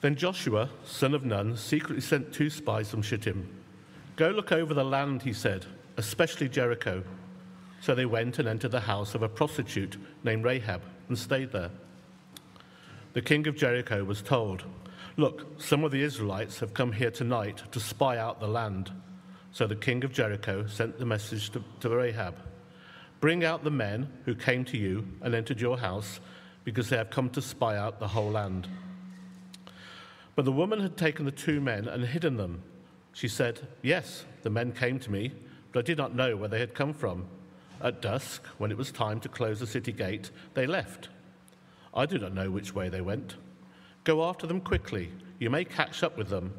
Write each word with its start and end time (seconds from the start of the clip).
Then 0.00 0.16
Joshua, 0.16 0.68
son 0.84 1.14
of 1.14 1.24
Nun, 1.24 1.56
secretly 1.56 2.00
sent 2.00 2.32
two 2.32 2.50
spies 2.50 2.90
from 2.90 3.02
Shittim. 3.02 3.48
Go 4.16 4.30
look 4.30 4.52
over 4.52 4.74
the 4.74 4.84
land, 4.84 5.22
he 5.22 5.32
said, 5.32 5.66
especially 5.96 6.48
Jericho. 6.48 7.02
So 7.80 7.94
they 7.94 8.06
went 8.06 8.38
and 8.38 8.48
entered 8.48 8.72
the 8.72 8.80
house 8.80 9.14
of 9.14 9.22
a 9.22 9.28
prostitute 9.28 9.96
named 10.24 10.44
Rahab 10.44 10.82
and 11.08 11.18
stayed 11.18 11.52
there. 11.52 11.70
The 13.12 13.22
king 13.22 13.46
of 13.46 13.56
Jericho 13.56 14.04
was 14.04 14.22
told, 14.22 14.64
Look, 15.16 15.60
some 15.60 15.84
of 15.84 15.92
the 15.92 16.02
Israelites 16.02 16.60
have 16.60 16.74
come 16.74 16.92
here 16.92 17.10
tonight 17.10 17.62
to 17.72 17.80
spy 17.80 18.18
out 18.18 18.38
the 18.38 18.48
land. 18.48 18.92
So 19.52 19.66
the 19.66 19.76
king 19.76 20.04
of 20.04 20.12
Jericho 20.12 20.66
sent 20.66 20.98
the 20.98 21.06
message 21.06 21.50
to, 21.50 21.64
to 21.80 21.88
Rahab 21.88 22.34
Bring 23.20 23.44
out 23.44 23.64
the 23.64 23.70
men 23.70 24.08
who 24.24 24.34
came 24.34 24.64
to 24.66 24.76
you 24.76 25.06
and 25.22 25.34
entered 25.34 25.60
your 25.60 25.78
house, 25.78 26.20
because 26.64 26.90
they 26.90 26.96
have 26.96 27.10
come 27.10 27.30
to 27.30 27.40
spy 27.40 27.76
out 27.76 27.98
the 27.98 28.08
whole 28.08 28.30
land. 28.30 28.68
But 30.36 30.44
the 30.44 30.52
woman 30.52 30.80
had 30.80 30.96
taken 30.96 31.24
the 31.24 31.32
two 31.32 31.60
men 31.60 31.88
and 31.88 32.04
hidden 32.04 32.36
them. 32.36 32.62
She 33.12 33.26
said, 33.26 33.66
Yes, 33.82 34.26
the 34.42 34.50
men 34.50 34.70
came 34.70 35.00
to 35.00 35.10
me, 35.10 35.32
but 35.72 35.80
I 35.80 35.82
did 35.82 35.98
not 35.98 36.14
know 36.14 36.36
where 36.36 36.48
they 36.48 36.60
had 36.60 36.74
come 36.74 36.92
from. 36.92 37.26
At 37.80 38.02
dusk, 38.02 38.44
when 38.58 38.70
it 38.70 38.76
was 38.76 38.92
time 38.92 39.18
to 39.20 39.28
close 39.28 39.58
the 39.58 39.66
city 39.66 39.92
gate, 39.92 40.30
they 40.54 40.66
left. 40.66 41.08
I 41.94 42.04
do 42.04 42.18
not 42.18 42.34
know 42.34 42.50
which 42.50 42.74
way 42.74 42.90
they 42.90 43.00
went. 43.00 43.36
Go 44.04 44.24
after 44.24 44.46
them 44.46 44.60
quickly. 44.60 45.10
You 45.38 45.48
may 45.48 45.64
catch 45.64 46.02
up 46.02 46.18
with 46.18 46.28
them. 46.28 46.52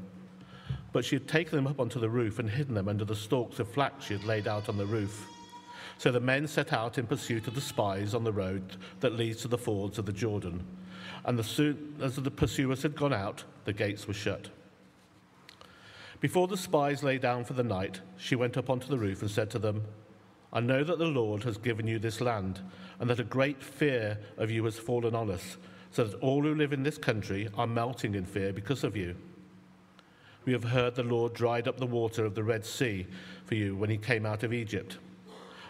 But 0.91 1.05
she 1.05 1.15
had 1.15 1.27
taken 1.27 1.55
them 1.55 1.67
up 1.67 1.79
onto 1.79 1.99
the 1.99 2.09
roof 2.09 2.39
and 2.39 2.49
hidden 2.49 2.73
them 2.73 2.89
under 2.89 3.05
the 3.05 3.15
stalks 3.15 3.59
of 3.59 3.71
flax 3.71 4.05
she 4.05 4.13
had 4.13 4.25
laid 4.25 4.47
out 4.47 4.69
on 4.69 4.77
the 4.77 4.85
roof. 4.85 5.27
So 5.99 6.11
the 6.11 6.19
men 6.19 6.47
set 6.47 6.73
out 6.73 6.97
in 6.97 7.05
pursuit 7.05 7.47
of 7.47 7.53
the 7.53 7.61
spies 7.61 8.15
on 8.15 8.23
the 8.23 8.33
road 8.33 8.77
that 8.99 9.13
leads 9.13 9.41
to 9.43 9.47
the 9.47 9.57
fords 9.57 9.99
of 9.99 10.05
the 10.07 10.13
Jordan. 10.13 10.65
And 11.25 11.39
as 11.39 11.47
soon 11.47 11.95
as 12.01 12.15
the 12.15 12.31
pursuers 12.31 12.83
had 12.83 12.95
gone 12.95 13.13
out, 13.13 13.43
the 13.65 13.73
gates 13.73 14.07
were 14.07 14.13
shut. 14.13 14.49
Before 16.19 16.47
the 16.47 16.57
spies 16.57 17.03
lay 17.03 17.17
down 17.17 17.43
for 17.43 17.53
the 17.53 17.63
night, 17.63 18.01
she 18.17 18.35
went 18.35 18.57
up 18.57 18.69
onto 18.69 18.87
the 18.87 18.97
roof 18.97 19.21
and 19.21 19.29
said 19.29 19.49
to 19.51 19.59
them, 19.59 19.83
I 20.51 20.61
know 20.61 20.83
that 20.83 20.97
the 20.97 21.05
Lord 21.05 21.43
has 21.43 21.57
given 21.57 21.87
you 21.87 21.99
this 21.99 22.21
land, 22.21 22.61
and 22.99 23.09
that 23.09 23.19
a 23.19 23.23
great 23.23 23.61
fear 23.61 24.17
of 24.37 24.49
you 24.49 24.63
has 24.65 24.79
fallen 24.79 25.13
on 25.13 25.29
us, 25.29 25.57
so 25.91 26.05
that 26.05 26.19
all 26.19 26.41
who 26.41 26.55
live 26.55 26.73
in 26.73 26.83
this 26.83 26.97
country 26.97 27.49
are 27.55 27.67
melting 27.67 28.15
in 28.15 28.25
fear 28.25 28.51
because 28.51 28.83
of 28.83 28.95
you. 28.95 29.15
We 30.45 30.53
have 30.53 30.63
heard 30.63 30.95
the 30.95 31.03
Lord 31.03 31.33
dried 31.33 31.67
up 31.67 31.77
the 31.77 31.85
water 31.85 32.25
of 32.25 32.33
the 32.33 32.43
Red 32.43 32.65
Sea 32.65 33.05
for 33.45 33.55
you 33.55 33.75
when 33.75 33.89
he 33.89 33.97
came 33.97 34.25
out 34.25 34.43
of 34.43 34.53
Egypt, 34.53 34.97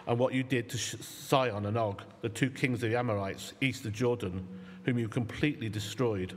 and 0.06 0.18
what 0.18 0.32
you 0.32 0.42
did 0.42 0.70
to 0.70 0.78
Sihon 0.78 1.66
and 1.66 1.76
Og, 1.76 2.02
the 2.22 2.28
two 2.28 2.48
kings 2.48 2.82
of 2.82 2.90
the 2.90 2.96
Amorites, 2.96 3.52
east 3.60 3.84
of 3.84 3.92
Jordan, 3.92 4.46
whom 4.88 4.98
you 4.98 5.06
completely 5.06 5.68
destroyed. 5.68 6.32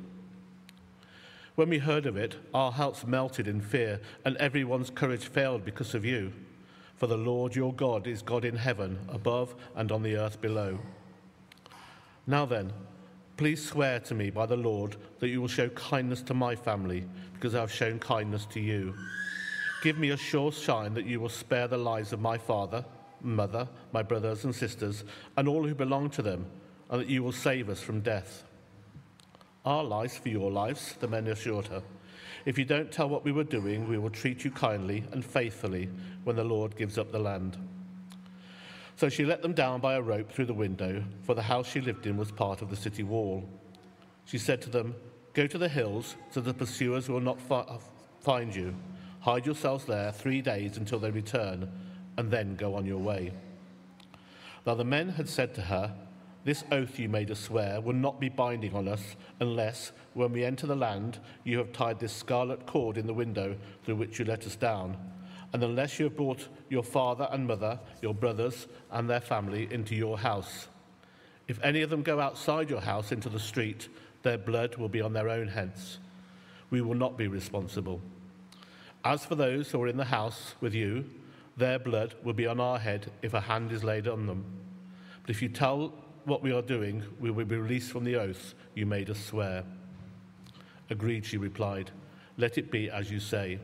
When 1.55 1.69
we 1.69 1.77
heard 1.77 2.05
of 2.05 2.17
it, 2.17 2.35
our 2.53 2.69
hearts 2.69 3.07
melted 3.07 3.47
in 3.47 3.61
fear, 3.61 4.01
and 4.25 4.35
everyone's 4.37 4.89
courage 4.89 5.23
failed 5.23 5.63
because 5.63 5.95
of 5.95 6.03
you. 6.03 6.33
For 6.97 7.07
the 7.07 7.15
Lord 7.15 7.55
your 7.55 7.73
God 7.73 8.07
is 8.07 8.21
God 8.21 8.43
in 8.43 8.57
heaven, 8.57 8.99
above 9.07 9.55
and 9.77 9.89
on 9.89 10.03
the 10.03 10.17
earth 10.17 10.41
below. 10.41 10.77
Now 12.27 12.45
then, 12.45 12.73
please 13.37 13.65
swear 13.65 14.01
to 14.01 14.13
me 14.13 14.29
by 14.31 14.47
the 14.47 14.57
Lord 14.57 14.97
that 15.19 15.29
you 15.29 15.39
will 15.39 15.47
show 15.47 15.69
kindness 15.69 16.21
to 16.23 16.33
my 16.33 16.53
family, 16.53 17.05
because 17.33 17.55
I 17.55 17.61
have 17.61 17.71
shown 17.71 17.99
kindness 17.99 18.45
to 18.47 18.59
you. 18.59 18.93
Give 19.81 19.97
me 19.97 20.09
a 20.09 20.17
sure 20.17 20.51
sign 20.51 20.93
that 20.95 21.05
you 21.05 21.21
will 21.21 21.29
spare 21.29 21.69
the 21.69 21.77
lives 21.77 22.11
of 22.11 22.19
my 22.19 22.37
father, 22.37 22.83
mother, 23.21 23.69
my 23.93 24.03
brothers 24.03 24.43
and 24.43 24.53
sisters, 24.53 25.05
and 25.37 25.47
all 25.47 25.65
who 25.65 25.73
belong 25.73 26.09
to 26.09 26.21
them, 26.21 26.45
and 26.91 27.01
that 27.01 27.07
you 27.07 27.23
will 27.23 27.31
save 27.31 27.69
us 27.69 27.81
from 27.81 28.01
death. 28.01 28.43
Our 29.65 29.83
lives 29.83 30.17
for 30.17 30.29
your 30.29 30.51
lives, 30.51 30.95
the 30.99 31.07
men 31.07 31.27
assured 31.27 31.67
her. 31.67 31.81
If 32.45 32.57
you 32.57 32.65
don't 32.65 32.91
tell 32.91 33.07
what 33.07 33.23
we 33.23 33.31
were 33.31 33.43
doing, 33.43 33.87
we 33.87 33.97
will 33.97 34.09
treat 34.09 34.43
you 34.43 34.51
kindly 34.51 35.03
and 35.11 35.23
faithfully 35.23 35.89
when 36.23 36.35
the 36.35 36.43
Lord 36.43 36.75
gives 36.75 36.97
up 36.97 37.11
the 37.11 37.19
land. 37.19 37.57
So 38.97 39.09
she 39.09 39.25
let 39.25 39.41
them 39.41 39.53
down 39.53 39.79
by 39.79 39.95
a 39.95 40.01
rope 40.01 40.31
through 40.31 40.45
the 40.45 40.53
window, 40.53 41.03
for 41.23 41.33
the 41.33 41.41
house 41.41 41.67
she 41.67 41.81
lived 41.81 42.05
in 42.05 42.17
was 42.17 42.31
part 42.31 42.61
of 42.61 42.69
the 42.69 42.75
city 42.75 43.03
wall. 43.03 43.47
She 44.25 44.37
said 44.37 44.61
to 44.63 44.69
them, 44.69 44.95
Go 45.33 45.47
to 45.47 45.57
the 45.57 45.69
hills 45.69 46.15
so 46.31 46.41
the 46.41 46.53
pursuers 46.53 47.07
will 47.07 47.21
not 47.21 47.39
fi- 47.39 47.61
uh, 47.61 47.77
find 48.19 48.53
you. 48.53 48.75
Hide 49.21 49.45
yourselves 49.45 49.85
there 49.85 50.11
three 50.11 50.41
days 50.41 50.77
until 50.77 50.99
they 50.99 51.11
return, 51.11 51.71
and 52.17 52.29
then 52.29 52.55
go 52.55 52.75
on 52.75 52.85
your 52.85 52.97
way. 52.97 53.31
Now 54.65 54.75
the 54.75 54.83
men 54.83 55.09
had 55.09 55.29
said 55.29 55.55
to 55.55 55.61
her, 55.61 55.93
this 56.43 56.63
oath 56.71 56.97
you 56.97 57.07
made 57.07 57.29
us 57.29 57.39
swear 57.39 57.79
will 57.81 57.93
not 57.93 58.19
be 58.19 58.29
binding 58.29 58.73
on 58.73 58.87
us 58.87 59.15
unless, 59.39 59.91
when 60.13 60.31
we 60.31 60.43
enter 60.43 60.65
the 60.65 60.75
land, 60.75 61.19
you 61.43 61.57
have 61.59 61.71
tied 61.71 61.99
this 61.99 62.13
scarlet 62.13 62.65
cord 62.65 62.97
in 62.97 63.05
the 63.05 63.13
window 63.13 63.55
through 63.83 63.95
which 63.95 64.17
you 64.17 64.25
let 64.25 64.45
us 64.47 64.55
down, 64.55 64.97
and 65.53 65.63
unless 65.63 65.99
you 65.99 66.05
have 66.05 66.17
brought 66.17 66.47
your 66.69 66.83
father 66.83 67.27
and 67.31 67.45
mother, 67.45 67.79
your 68.01 68.13
brothers, 68.13 68.67
and 68.91 69.09
their 69.09 69.21
family 69.21 69.67
into 69.71 69.95
your 69.95 70.17
house. 70.17 70.67
If 71.47 71.63
any 71.63 71.81
of 71.81 71.89
them 71.89 72.01
go 72.01 72.19
outside 72.19 72.69
your 72.69 72.81
house 72.81 73.11
into 73.11 73.29
the 73.29 73.39
street, 73.39 73.89
their 74.23 74.37
blood 74.37 74.77
will 74.77 74.89
be 74.89 75.01
on 75.01 75.13
their 75.13 75.29
own 75.29 75.47
heads. 75.47 75.99
We 76.69 76.81
will 76.81 76.95
not 76.95 77.17
be 77.17 77.27
responsible. 77.27 78.01
As 79.03 79.25
for 79.25 79.35
those 79.35 79.69
who 79.69 79.81
are 79.81 79.87
in 79.87 79.97
the 79.97 80.05
house 80.05 80.55
with 80.61 80.73
you, 80.73 81.05
their 81.57 81.77
blood 81.79 82.15
will 82.23 82.33
be 82.33 82.47
on 82.47 82.59
our 82.59 82.79
head 82.79 83.11
if 83.21 83.33
a 83.33 83.41
hand 83.41 83.71
is 83.71 83.83
laid 83.83 84.07
on 84.07 84.25
them. 84.25 84.45
But 85.21 85.31
if 85.31 85.41
you 85.41 85.49
tell 85.49 85.93
what 86.25 86.43
we 86.43 86.51
are 86.51 86.61
doing, 86.61 87.03
we 87.19 87.31
will 87.31 87.45
be 87.45 87.57
released 87.57 87.91
from 87.91 88.03
the 88.03 88.15
oath 88.15 88.53
you 88.75 88.85
made 88.85 89.09
us 89.09 89.23
swear. 89.23 89.63
Agreed, 90.89 91.25
she 91.25 91.37
replied. 91.37 91.91
Let 92.37 92.57
it 92.57 92.71
be 92.71 92.89
as 92.89 93.11
you 93.11 93.19
say. 93.19 93.59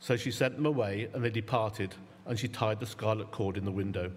So 0.00 0.16
she 0.16 0.30
sent 0.30 0.56
them 0.56 0.66
away, 0.66 1.08
and 1.12 1.24
they 1.24 1.30
departed, 1.30 1.94
and 2.26 2.38
she 2.38 2.48
tied 2.48 2.80
the 2.80 2.86
scarlet 2.86 3.30
cord 3.30 3.56
in 3.56 3.64
the 3.64 3.70
window. 3.70 4.10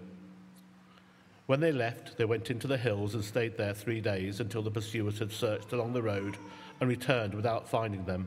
When 1.46 1.60
they 1.60 1.72
left, 1.72 2.18
they 2.18 2.24
went 2.24 2.50
into 2.50 2.66
the 2.66 2.76
hills 2.76 3.14
and 3.14 3.24
stayed 3.24 3.56
there 3.56 3.72
three 3.72 4.00
days 4.00 4.40
until 4.40 4.62
the 4.62 4.70
pursuers 4.70 5.20
had 5.20 5.30
searched 5.30 5.72
along 5.72 5.92
the 5.92 6.02
road 6.02 6.36
and 6.80 6.88
returned 6.88 7.34
without 7.34 7.68
finding 7.68 8.04
them. 8.04 8.26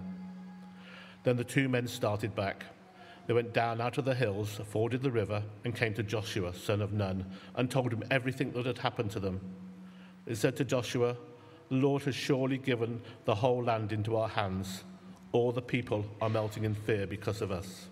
Then 1.23 1.35
the 1.35 1.43
two 1.43 1.67
men 1.67 1.87
started 1.87 2.33
back. 2.33 2.63
They 3.29 3.35
went 3.35 3.53
down 3.53 3.79
out 3.79 3.99
of 3.99 4.05
the 4.05 4.15
hills, 4.15 4.59
forded 4.71 5.03
the 5.03 5.11
river, 5.11 5.43
and 5.63 5.75
came 5.75 5.93
to 5.93 6.01
Joshua, 6.01 6.51
son 6.51 6.81
of 6.81 6.93
Nun, 6.93 7.23
and 7.53 7.69
told 7.69 7.93
him 7.93 8.03
everything 8.09 8.51
that 8.53 8.65
had 8.65 8.79
happened 8.79 9.11
to 9.11 9.19
them. 9.19 9.39
They 10.25 10.33
said 10.33 10.57
to 10.57 10.65
Joshua, 10.65 11.15
The 11.69 11.75
Lord 11.75 12.01
has 12.05 12.15
surely 12.15 12.57
given 12.57 12.99
the 13.25 13.35
whole 13.35 13.63
land 13.63 13.91
into 13.91 14.15
our 14.15 14.29
hands. 14.29 14.83
All 15.31 15.51
the 15.51 15.61
people 15.61 16.05
are 16.19 16.29
melting 16.31 16.63
in 16.63 16.73
fear 16.73 17.05
because 17.05 17.43
of 17.43 17.51
us. 17.51 17.89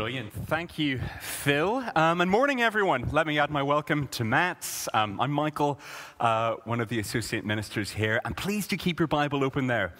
Brilliant. 0.00 0.32
Thank 0.46 0.78
you, 0.78 0.98
Phil. 1.20 1.84
Um, 1.94 2.22
and 2.22 2.30
morning, 2.30 2.62
everyone. 2.62 3.10
Let 3.12 3.26
me 3.26 3.38
add 3.38 3.50
my 3.50 3.62
welcome 3.62 4.08
to 4.08 4.24
Matt. 4.24 4.66
Um, 4.94 5.20
I'm 5.20 5.30
Michael, 5.30 5.78
uh, 6.18 6.54
one 6.64 6.80
of 6.80 6.88
the 6.88 7.00
associate 7.00 7.44
ministers 7.44 7.90
here. 7.90 8.18
And 8.24 8.34
please 8.34 8.66
do 8.66 8.78
keep 8.78 8.98
your 8.98 9.08
Bible 9.08 9.44
open 9.44 9.66
there 9.66 9.92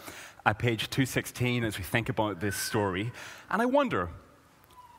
at 0.47 0.59
page 0.59 0.89
216 0.89 1.65
as 1.65 1.77
we 1.77 1.85
think 1.85 2.09
about 2.09 2.41
this 2.41 2.57
story. 2.57 3.13
And 3.51 3.61
I 3.61 3.67
wonder, 3.67 4.09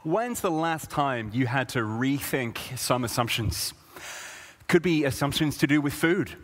when's 0.03 0.40
the 0.40 0.51
last 0.51 0.91
time 0.91 1.31
you 1.34 1.47
had 1.47 1.67
to 1.69 1.79
rethink 1.79 2.78
some 2.78 3.03
assumptions? 3.03 3.73
Could 4.67 4.84
be 4.84 5.06
assumptions 5.06 5.57
to 5.57 5.66
do 5.66 5.81
with 5.81 5.94
food. 5.94 6.35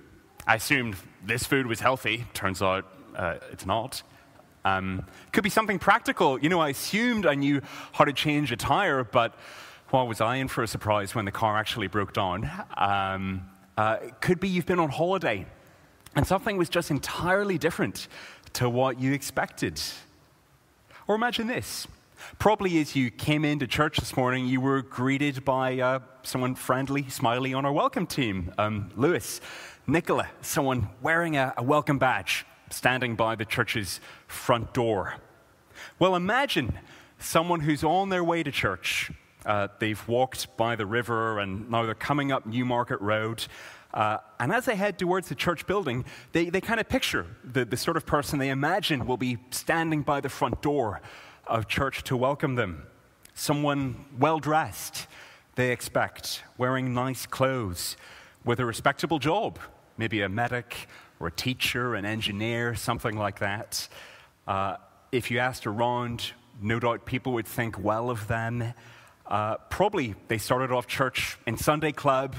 I 0.47 0.56
assumed 0.56 0.96
this 1.23 1.44
food 1.44 1.67
was 1.67 1.79
healthy. 1.79 2.25
Turns 2.34 2.63
out 2.63 2.88
uh, 3.16 3.35
it's 3.51 3.67
not. 3.67 4.01
Um, 4.67 5.05
could 5.31 5.44
be 5.44 5.50
something 5.50 5.79
practical. 5.79 6.39
You 6.39 6.50
know, 6.50 6.59
I 6.59 6.69
assumed 6.69 7.25
I 7.25 7.35
knew 7.35 7.61
how 7.94 8.05
to 8.05 8.13
change 8.13 8.51
a 8.51 8.57
tire, 8.57 9.03
but 9.03 9.33
what 9.89 10.07
was 10.07 10.19
I 10.19 10.38
in 10.38 10.47
for 10.47 10.63
a 10.63 10.67
surprise 10.67 11.16
when 11.16 11.25
the 11.25 11.31
car 11.31 11.57
actually 11.57 11.88
broke 11.88 12.13
down? 12.13 12.50
Um, 12.75 13.47
uh, 13.78 13.97
could 14.19 14.40
be 14.40 14.49
you've 14.49 14.66
been 14.66 14.79
on 14.79 14.90
holiday 14.90 15.46
and 16.16 16.25
something 16.28 16.58
was 16.58 16.69
just 16.69 16.91
entirely 16.91 17.58
different 17.58 18.08
to 18.53 18.69
what 18.69 18.99
you 18.99 19.14
expected. 19.14 19.79
Or 21.08 21.16
imagine 21.16 21.47
this. 21.47 21.87
Probably 22.40 22.81
as 22.81 22.96
you 22.96 23.11
came 23.11 23.46
into 23.46 23.67
church 23.67 23.97
this 23.97 24.17
morning, 24.17 24.47
you 24.47 24.59
were 24.59 24.81
greeted 24.81 25.46
by 25.46 25.79
uh, 25.79 25.99
someone 26.23 26.55
friendly, 26.55 27.08
smiley 27.09 27.53
on 27.53 27.66
our 27.66 27.72
welcome 27.72 28.08
team. 28.08 28.52
Um, 28.58 28.90
Lewis, 28.96 29.40
Nicola, 29.85 30.28
someone 30.41 30.90
wearing 31.02 31.37
a, 31.37 31.53
a 31.55 31.63
welcome 31.63 31.99
badge 31.99 32.46
standing 32.69 33.16
by 33.16 33.35
the 33.35 33.46
church's 33.46 33.99
front 34.28 34.73
door. 34.73 35.16
Well, 35.99 36.16
imagine 36.16 36.78
someone 37.19 37.61
who's 37.61 37.84
on 37.84 38.09
their 38.09 38.23
way 38.23 38.43
to 38.43 38.52
church. 38.52 39.11
Uh, 39.46 39.67
they've 39.79 40.08
walked 40.08 40.55
by 40.58 40.75
the 40.75 40.85
river 40.85 41.40
and 41.40 41.69
now 41.69 41.85
they're 41.85 41.96
coming 41.96 42.31
up 42.31 42.46
Newmarket 42.46 42.99
Road. 43.02 43.46
Uh, 43.93 44.17
and 44.40 44.52
as 44.52 44.66
they 44.66 44.75
head 44.75 44.99
towards 44.99 45.29
the 45.29 45.35
church 45.35 45.66
building, 45.66 46.05
they, 46.34 46.49
they 46.49 46.61
kind 46.61 46.79
of 46.79 46.90
picture 46.90 47.25
the, 47.43 47.66
the 47.66 47.78
sort 47.78 47.97
of 47.97 48.05
person 48.05 48.40
they 48.40 48.49
imagine 48.49 49.05
will 49.08 49.17
be 49.17 49.37
standing 49.52 50.02
by 50.02 50.20
the 50.20 50.29
front 50.29 50.61
door 50.61 51.02
of 51.47 51.67
church 51.67 52.03
to 52.03 52.17
welcome 52.17 52.55
them. 52.55 52.85
Someone 53.34 54.05
well 54.20 54.40
dressed, 54.40 55.08
they 55.55 55.72
expect, 55.72 56.43
wearing 56.58 56.93
nice 56.93 57.25
clothes, 57.25 57.96
with 58.43 58.59
a 58.59 58.66
respectable 58.66 59.20
job, 59.20 59.59
maybe 59.97 60.22
a 60.22 60.29
medic 60.29 60.87
or 61.19 61.28
a 61.28 61.31
teacher, 61.31 61.96
an 61.96 62.05
engineer, 62.05 62.75
something 62.75 63.17
like 63.17 63.40
that. 63.40 63.87
Uh, 64.47 64.78
if 65.11 65.31
you 65.31 65.40
asked 65.40 65.67
around, 65.67 66.31
no 66.61 66.79
doubt 66.79 67.05
people 67.05 67.34
would 67.34 67.47
think 67.47 67.78
well 67.79 68.09
of 68.09 68.28
them. 68.28 68.73
Uh, 69.25 69.55
probably 69.69 70.16
they 70.28 70.37
started 70.37 70.72
off 70.72 70.87
church 70.87 71.37
in 71.46 71.58
Sunday 71.58 71.91
club 71.91 72.35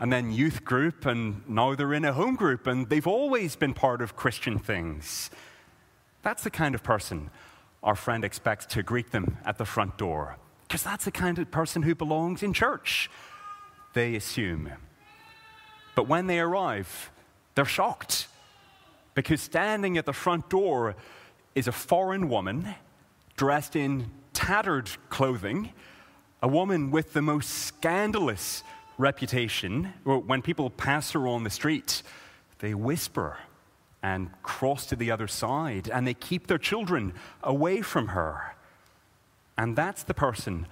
and 0.00 0.12
then 0.12 0.32
youth 0.32 0.64
group, 0.64 1.06
and 1.06 1.48
now 1.48 1.74
they're 1.74 1.94
in 1.94 2.04
a 2.04 2.12
home 2.12 2.34
group, 2.34 2.66
and 2.66 2.88
they've 2.88 3.06
always 3.06 3.56
been 3.56 3.72
part 3.72 4.02
of 4.02 4.16
Christian 4.16 4.58
things. 4.58 5.30
That's 6.22 6.42
the 6.42 6.50
kind 6.50 6.74
of 6.74 6.82
person 6.82 7.30
our 7.82 7.94
friend 7.94 8.24
expects 8.24 8.66
to 8.66 8.82
greet 8.82 9.12
them 9.12 9.36
at 9.44 9.56
the 9.56 9.64
front 9.64 9.96
door, 9.96 10.36
because 10.66 10.82
that's 10.82 11.04
the 11.04 11.12
kind 11.12 11.38
of 11.38 11.50
person 11.50 11.82
who 11.82 11.94
belongs 11.94 12.42
in 12.42 12.52
church, 12.52 13.08
they 13.92 14.16
assume. 14.16 14.72
But 15.94 16.08
when 16.08 16.26
they 16.26 16.40
arrive, 16.40 17.10
they're 17.54 17.64
shocked, 17.64 18.28
because 19.14 19.40
standing 19.40 19.96
at 19.96 20.06
the 20.06 20.12
front 20.12 20.48
door 20.48 20.96
is 21.54 21.68
a 21.68 21.72
foreign 21.72 22.28
woman 22.28 22.74
dressed 23.36 23.76
in 23.76 24.10
tattered 24.32 24.90
clothing, 25.08 25.72
a 26.42 26.48
woman 26.48 26.90
with 26.90 27.12
the 27.12 27.22
most 27.22 27.48
scandalous 27.48 28.64
reputation. 28.98 29.92
When 30.04 30.42
people 30.42 30.68
pass 30.70 31.12
her 31.12 31.26
on 31.26 31.44
the 31.44 31.50
street, 31.50 32.02
they 32.58 32.74
whisper 32.74 33.38
and 34.02 34.30
cross 34.42 34.86
to 34.86 34.96
the 34.96 35.10
other 35.10 35.28
side, 35.28 35.88
and 35.88 36.06
they 36.06 36.14
keep 36.14 36.46
their 36.46 36.58
children 36.58 37.14
away 37.42 37.80
from 37.80 38.08
her. 38.08 38.54
And 39.56 39.76
that's 39.76 40.02
the 40.02 40.14
person 40.14 40.66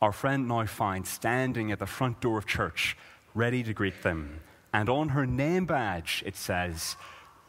our 0.00 0.12
friend 0.12 0.48
now 0.48 0.66
finds 0.66 1.08
standing 1.08 1.70
at 1.70 1.78
the 1.78 1.86
front 1.86 2.20
door 2.20 2.38
of 2.38 2.46
church, 2.46 2.96
ready 3.34 3.62
to 3.62 3.72
greet 3.72 4.02
them. 4.02 4.40
And 4.72 4.88
on 4.88 5.10
her 5.10 5.26
name 5.26 5.66
badge, 5.66 6.22
it 6.26 6.36
says, 6.36 6.96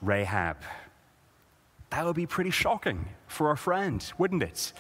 Rahab. 0.02 0.58
That 1.90 2.06
would 2.06 2.16
be 2.16 2.25
pretty 2.25 2.50
shocking 2.50 3.06
for 3.28 3.50
our 3.50 3.56
friend, 3.56 4.04
wouldn't 4.18 4.44
it? 4.44 4.74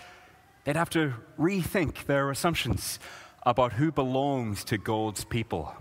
They'd 0.63 0.75
have 0.75 0.89
to 0.91 1.13
rethink 1.39 2.05
their 2.05 2.31
assumptions 2.31 2.99
about 3.45 3.73
who 3.73 3.91
belongs 3.91 4.63
to 4.65 4.77
God's 4.77 5.23
people. 5.23 5.75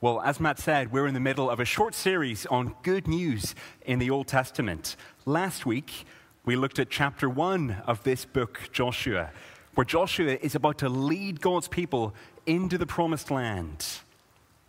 Well, 0.00 0.20
as 0.22 0.40
Matt 0.40 0.58
said, 0.58 0.92
we're 0.92 1.06
in 1.06 1.14
the 1.14 1.20
middle 1.20 1.50
of 1.50 1.60
a 1.60 1.64
short 1.64 1.94
series 1.94 2.46
on 2.46 2.74
good 2.82 3.08
news 3.08 3.54
in 3.84 3.98
the 3.98 4.10
Old 4.10 4.28
Testament. 4.28 4.96
Last 5.26 5.66
week, 5.66 6.06
we 6.44 6.56
looked 6.56 6.78
at 6.78 6.88
chapter 6.88 7.28
one 7.28 7.82
of 7.86 8.02
this 8.04 8.24
book, 8.24 8.70
Joshua, 8.72 9.30
where 9.74 9.84
Joshua 9.84 10.38
is 10.40 10.54
about 10.54 10.78
to 10.78 10.88
lead 10.88 11.40
God's 11.40 11.68
people 11.68 12.14
into 12.46 12.78
the 12.78 12.86
promised 12.86 13.30
land. 13.30 13.84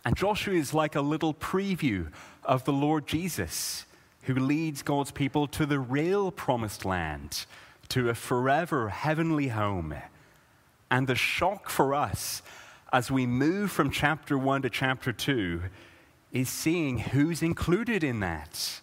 And 0.04 0.16
Joshua 0.16 0.54
is 0.54 0.72
like 0.72 0.94
a 0.94 1.00
little 1.00 1.34
preview 1.34 2.10
of 2.44 2.64
the 2.64 2.72
Lord 2.72 3.06
Jesus, 3.06 3.84
who 4.22 4.34
leads 4.34 4.82
God's 4.82 5.10
people 5.10 5.46
to 5.48 5.66
the 5.66 5.78
real 5.78 6.30
promised 6.30 6.84
land, 6.84 7.46
to 7.88 8.08
a 8.08 8.14
forever 8.14 8.88
heavenly 8.88 9.48
home. 9.48 9.94
And 10.90 11.06
the 11.06 11.14
shock 11.14 11.68
for 11.68 11.94
us 11.94 12.42
as 12.92 13.10
we 13.10 13.26
move 13.26 13.70
from 13.70 13.90
chapter 13.90 14.36
1 14.36 14.62
to 14.62 14.70
chapter 14.70 15.12
2 15.12 15.62
is 16.32 16.48
seeing 16.48 16.98
who's 16.98 17.42
included 17.42 18.02
in 18.02 18.20
that. 18.20 18.80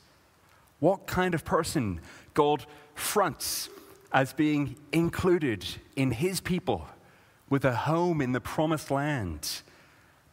What 0.80 1.08
kind 1.08 1.34
of 1.34 1.44
person 1.44 2.02
God 2.34 2.66
fronts 2.94 3.70
as 4.12 4.34
being 4.34 4.76
included 4.92 5.66
in 5.96 6.12
his 6.12 6.40
people 6.40 6.88
with 7.50 7.66
a 7.66 7.76
home 7.76 8.22
in 8.22 8.32
the 8.32 8.42
promised 8.42 8.92
land. 8.92 9.62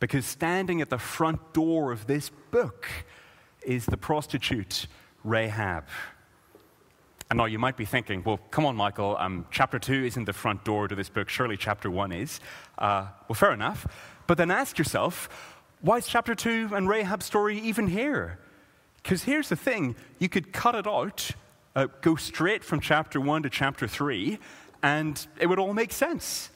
Because 0.00 0.26
standing 0.26 0.80
at 0.80 0.90
the 0.90 0.98
front 0.98 1.52
door 1.52 1.92
of 1.92 2.06
this 2.06 2.30
book 2.50 2.86
is 3.62 3.86
the 3.86 3.96
prostitute 3.96 4.86
Rahab. 5.22 5.84
And 7.30 7.38
now 7.38 7.46
you 7.46 7.58
might 7.58 7.76
be 7.76 7.84
thinking, 7.84 8.22
well, 8.24 8.38
come 8.50 8.66
on, 8.66 8.76
Michael, 8.76 9.16
um, 9.18 9.46
chapter 9.50 9.78
2 9.78 10.04
isn't 10.04 10.24
the 10.24 10.32
front 10.32 10.64
door 10.64 10.88
to 10.88 10.94
this 10.94 11.08
book. 11.08 11.28
Surely 11.28 11.56
chapter 11.56 11.90
1 11.90 12.12
is. 12.12 12.40
Uh, 12.78 13.06
well, 13.28 13.34
fair 13.34 13.52
enough. 13.52 13.86
But 14.26 14.38
then 14.38 14.50
ask 14.50 14.78
yourself, 14.78 15.28
why 15.80 15.98
is 15.98 16.06
chapter 16.06 16.34
2 16.34 16.70
and 16.74 16.88
Rahab's 16.88 17.24
story 17.24 17.58
even 17.58 17.88
here? 17.88 18.38
Because 19.02 19.24
here's 19.24 19.48
the 19.48 19.56
thing 19.56 19.96
you 20.18 20.28
could 20.28 20.52
cut 20.52 20.74
it 20.74 20.86
out, 20.86 21.30
uh, 21.76 21.88
go 22.00 22.16
straight 22.16 22.62
from 22.62 22.80
chapter 22.80 23.20
1 23.20 23.42
to 23.42 23.50
chapter 23.50 23.86
3, 23.86 24.38
and 24.82 25.26
it 25.38 25.46
would 25.46 25.58
all 25.58 25.74
make 25.74 25.92
sense. 25.92 26.50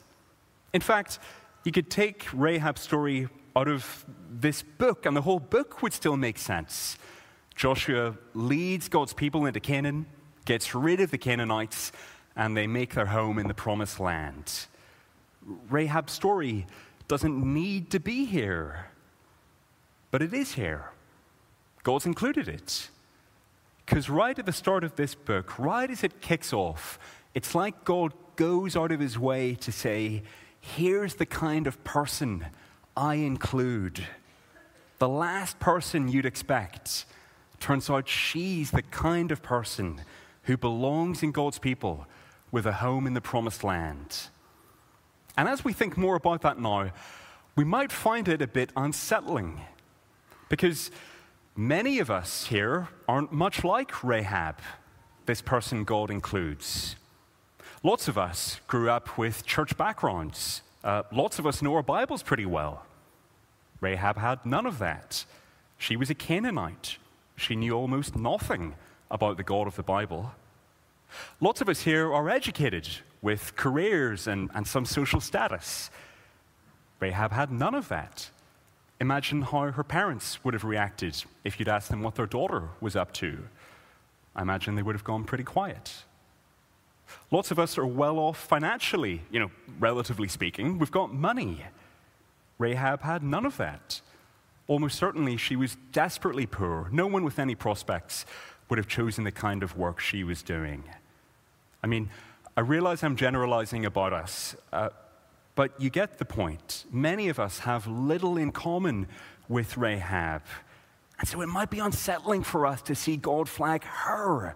In 0.73 0.81
fact, 0.81 1.19
you 1.65 1.73
could 1.73 1.91
take 1.91 2.27
Rahab's 2.33 2.81
story 2.81 3.29
out 3.57 3.69
of 3.69 4.05
this 4.31 4.63
book, 4.63 5.07
and 5.07 5.17
the 5.17 5.23
whole 5.23 5.41
book 5.41 5.83
would 5.83 5.93
still 5.93 6.17
make 6.17 6.39
sense. 6.39 6.97
Joshua 7.57 8.17
leads 8.35 8.89
God's 8.89 9.13
people 9.13 9.47
into 9.47 9.61
Canaan 9.61 10.07
gets 10.49 10.75
rid 10.75 10.99
of 10.99 11.11
the 11.11 11.19
Canaanites, 11.19 11.93
and 12.35 12.57
they 12.57 12.67
make 12.67 12.95
their 12.95 13.07
home 13.07 13.39
in 13.39 13.49
the 13.49 13.55
promised 13.55 14.01
land. 14.01 14.67
Rahab's 15.69 16.15
story 16.15 16.67
doesn't 17.07 17.37
need 17.55 17.91
to 17.91 18.01
be 18.01 18.25
here, 18.25 18.87
but 20.11 20.23
it 20.23 20.33
is 20.33 20.53
here. 20.53 20.91
God's 21.83 22.07
included 22.07 22.49
it. 22.49 22.89
Because 23.85 24.09
right 24.09 24.39
at 24.39 24.47
the 24.47 24.53
start 24.53 24.85
of 24.85 24.97
this 24.97 25.15
book, 25.15 25.59
right 25.59 25.91
as 25.91 26.03
it 26.03 26.23
kicks 26.23 26.55
off, 26.55 26.99
it's 27.35 27.55
like 27.55 27.85
God 27.85 28.15
goes 28.37 28.75
out 28.75 28.91
of 28.91 29.01
his 29.01 29.19
way 29.19 29.55
to 29.57 29.71
say, 29.71 30.23
Here's 30.77 31.15
the 31.15 31.27
kind 31.27 31.67
of 31.67 31.83
person 31.83 32.47
I 32.97 33.15
include. 33.15 34.07
The 34.99 35.09
last 35.09 35.59
person 35.59 36.09
you'd 36.09 36.27
expect. 36.27 37.07
Turns 37.59 37.89
out 37.89 38.07
she's 38.07 38.71
the 38.71 38.83
kind 38.83 39.33
of 39.33 39.43
person 39.43 40.03
who 40.43 40.57
belongs 40.57 41.23
in 41.23 41.33
God's 41.33 41.59
people 41.59 42.07
with 42.53 42.67
a 42.67 42.73
home 42.73 43.07
in 43.07 43.15
the 43.15 43.21
promised 43.21 43.65
land. 43.65 44.29
And 45.37 45.49
as 45.49 45.65
we 45.65 45.73
think 45.73 45.97
more 45.97 46.17
about 46.17 46.43
that 46.43 46.61
now, 46.61 46.91
we 47.57 47.65
might 47.65 47.91
find 47.91 48.29
it 48.29 48.43
a 48.43 48.47
bit 48.47 48.71
unsettling 48.77 49.63
because 50.49 50.91
many 51.57 51.99
of 51.99 52.11
us 52.11 52.47
here 52.47 52.89
aren't 53.09 53.33
much 53.33 53.65
like 53.65 54.05
Rahab, 54.05 54.59
this 55.27 55.41
person 55.41 55.85
God 55.85 56.11
includes. 56.11 56.97
Lots 57.85 58.09
of 58.09 58.19
us 58.19 58.61
grew 58.67 58.91
up 58.91 59.17
with 59.17 59.47
church 59.47 59.77
backgrounds. 59.77 60.63
Uh, 60.83 61.05
lots 61.13 61.39
of 61.39 61.47
us 61.47 61.63
know 61.63 61.75
our 61.77 61.83
Bibles 61.83 62.25
pretty 62.25 62.45
well. 62.45 62.85
Rahab 63.81 64.19
had 64.19 64.45
none 64.45 64.67
of 64.67 64.81
that. 64.81 65.25
She 65.79 65.95
was 65.95 66.11
a 66.11 66.15
Canaanite. 66.15 66.99
She 67.37 67.55
knew 67.55 67.73
almost 67.75 68.17
nothing 68.17 68.75
about 69.13 69.37
the 69.37 69.45
God 69.45 69.69
of 69.69 69.77
the 69.77 69.85
Bible. 69.85 70.33
Lots 71.41 71.61
of 71.61 71.69
us 71.69 71.83
here 71.83 72.13
are 72.13 72.29
educated 72.29 72.89
with 73.23 73.55
careers 73.55 74.27
and, 74.27 74.51
and 74.55 74.67
some 74.67 74.85
social 74.85 75.21
status. 75.21 75.89
Rahab 76.99 77.31
had 77.31 77.53
none 77.53 77.77
of 77.77 77.89
that. 77.89 78.31
Imagine 79.01 79.43
how 79.43 79.71
her 79.71 79.85
parents 79.85 80.43
would 80.45 80.55
have 80.55 80.65
reacted 80.65 81.23
if 81.45 81.61
you'd 81.61 81.69
asked 81.69 81.91
them 81.91 82.03
what 82.03 82.17
their 82.17 82.27
daughter 82.27 82.71
was 82.81 82.97
up 82.97 83.13
to. 83.15 83.45
I 84.35 84.43
imagine 84.43 84.75
they 84.75 84.83
would 84.83 84.97
have 84.97 85.05
gone 85.05 85.23
pretty 85.23 85.45
quiet. 85.45 86.03
Lots 87.31 87.51
of 87.51 87.59
us 87.59 87.79
are 87.79 87.87
well 87.87 88.19
off 88.19 88.39
financially, 88.39 89.23
you 89.31 89.41
know, 89.41 89.51
relatively 89.79 90.29
speaking. 90.29 90.79
We've 90.79 90.91
got 90.91 91.13
money. 91.13 91.65
Rahab 92.59 93.03
had 93.03 93.23
none 93.23 93.47
of 93.47 93.57
that. 93.59 94.01
Almost 94.67 94.99
certainly, 94.99 95.37
she 95.37 95.57
was 95.57 95.77
desperately 95.93 96.47
poor. 96.47 96.89
No 96.93 97.07
one 97.07 97.25
with 97.25 97.39
any 97.39 97.55
prospects 97.55 98.27
would 98.69 98.79
have 98.79 98.89
chosen 98.89 99.25
the 99.25 99.33
kind 99.33 99.63
of 99.63 99.77
work 99.77 100.01
she 100.01 100.25
was 100.25 100.43
doing. 100.43 100.85
I 101.83 101.87
mean, 101.87 102.11
I 102.57 102.61
realize 102.61 103.03
I'm 103.03 103.17
generalizing 103.17 103.87
about 103.87 104.13
us, 104.13 104.57
uh, 104.73 104.91
but 105.55 105.81
you 105.81 105.91
get 105.91 106.19
the 106.19 106.25
point. 106.25 106.85
Many 106.91 107.29
of 107.29 107.39
us 107.39 107.61
have 107.61 107.87
little 107.87 108.37
in 108.37 108.53
common 108.53 109.07
with 109.49 109.77
Rahab. 109.77 110.43
And 111.19 111.27
so 111.27 111.41
it 111.41 111.49
might 111.49 111.71
be 111.71 111.79
unsettling 111.79 112.43
for 112.43 112.67
us 112.67 112.83
to 112.83 112.95
see 112.95 113.17
God 113.17 113.49
flag 113.49 113.85
her 113.85 114.55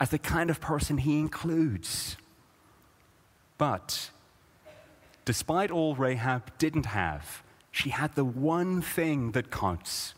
as 0.00 0.08
the 0.10 0.18
kind 0.18 0.48
of 0.50 0.60
person 0.60 0.98
he 0.98 1.20
includes. 1.20 2.16
But 3.58 4.10
despite 5.26 5.70
all 5.70 5.94
Rahab 5.94 6.56
didn't 6.58 6.86
have, 6.86 7.42
she 7.70 7.90
had 7.90 8.14
the 8.14 8.24
one 8.24 8.80
thing 8.80 9.32
that 9.32 9.50
counts. 9.50 10.14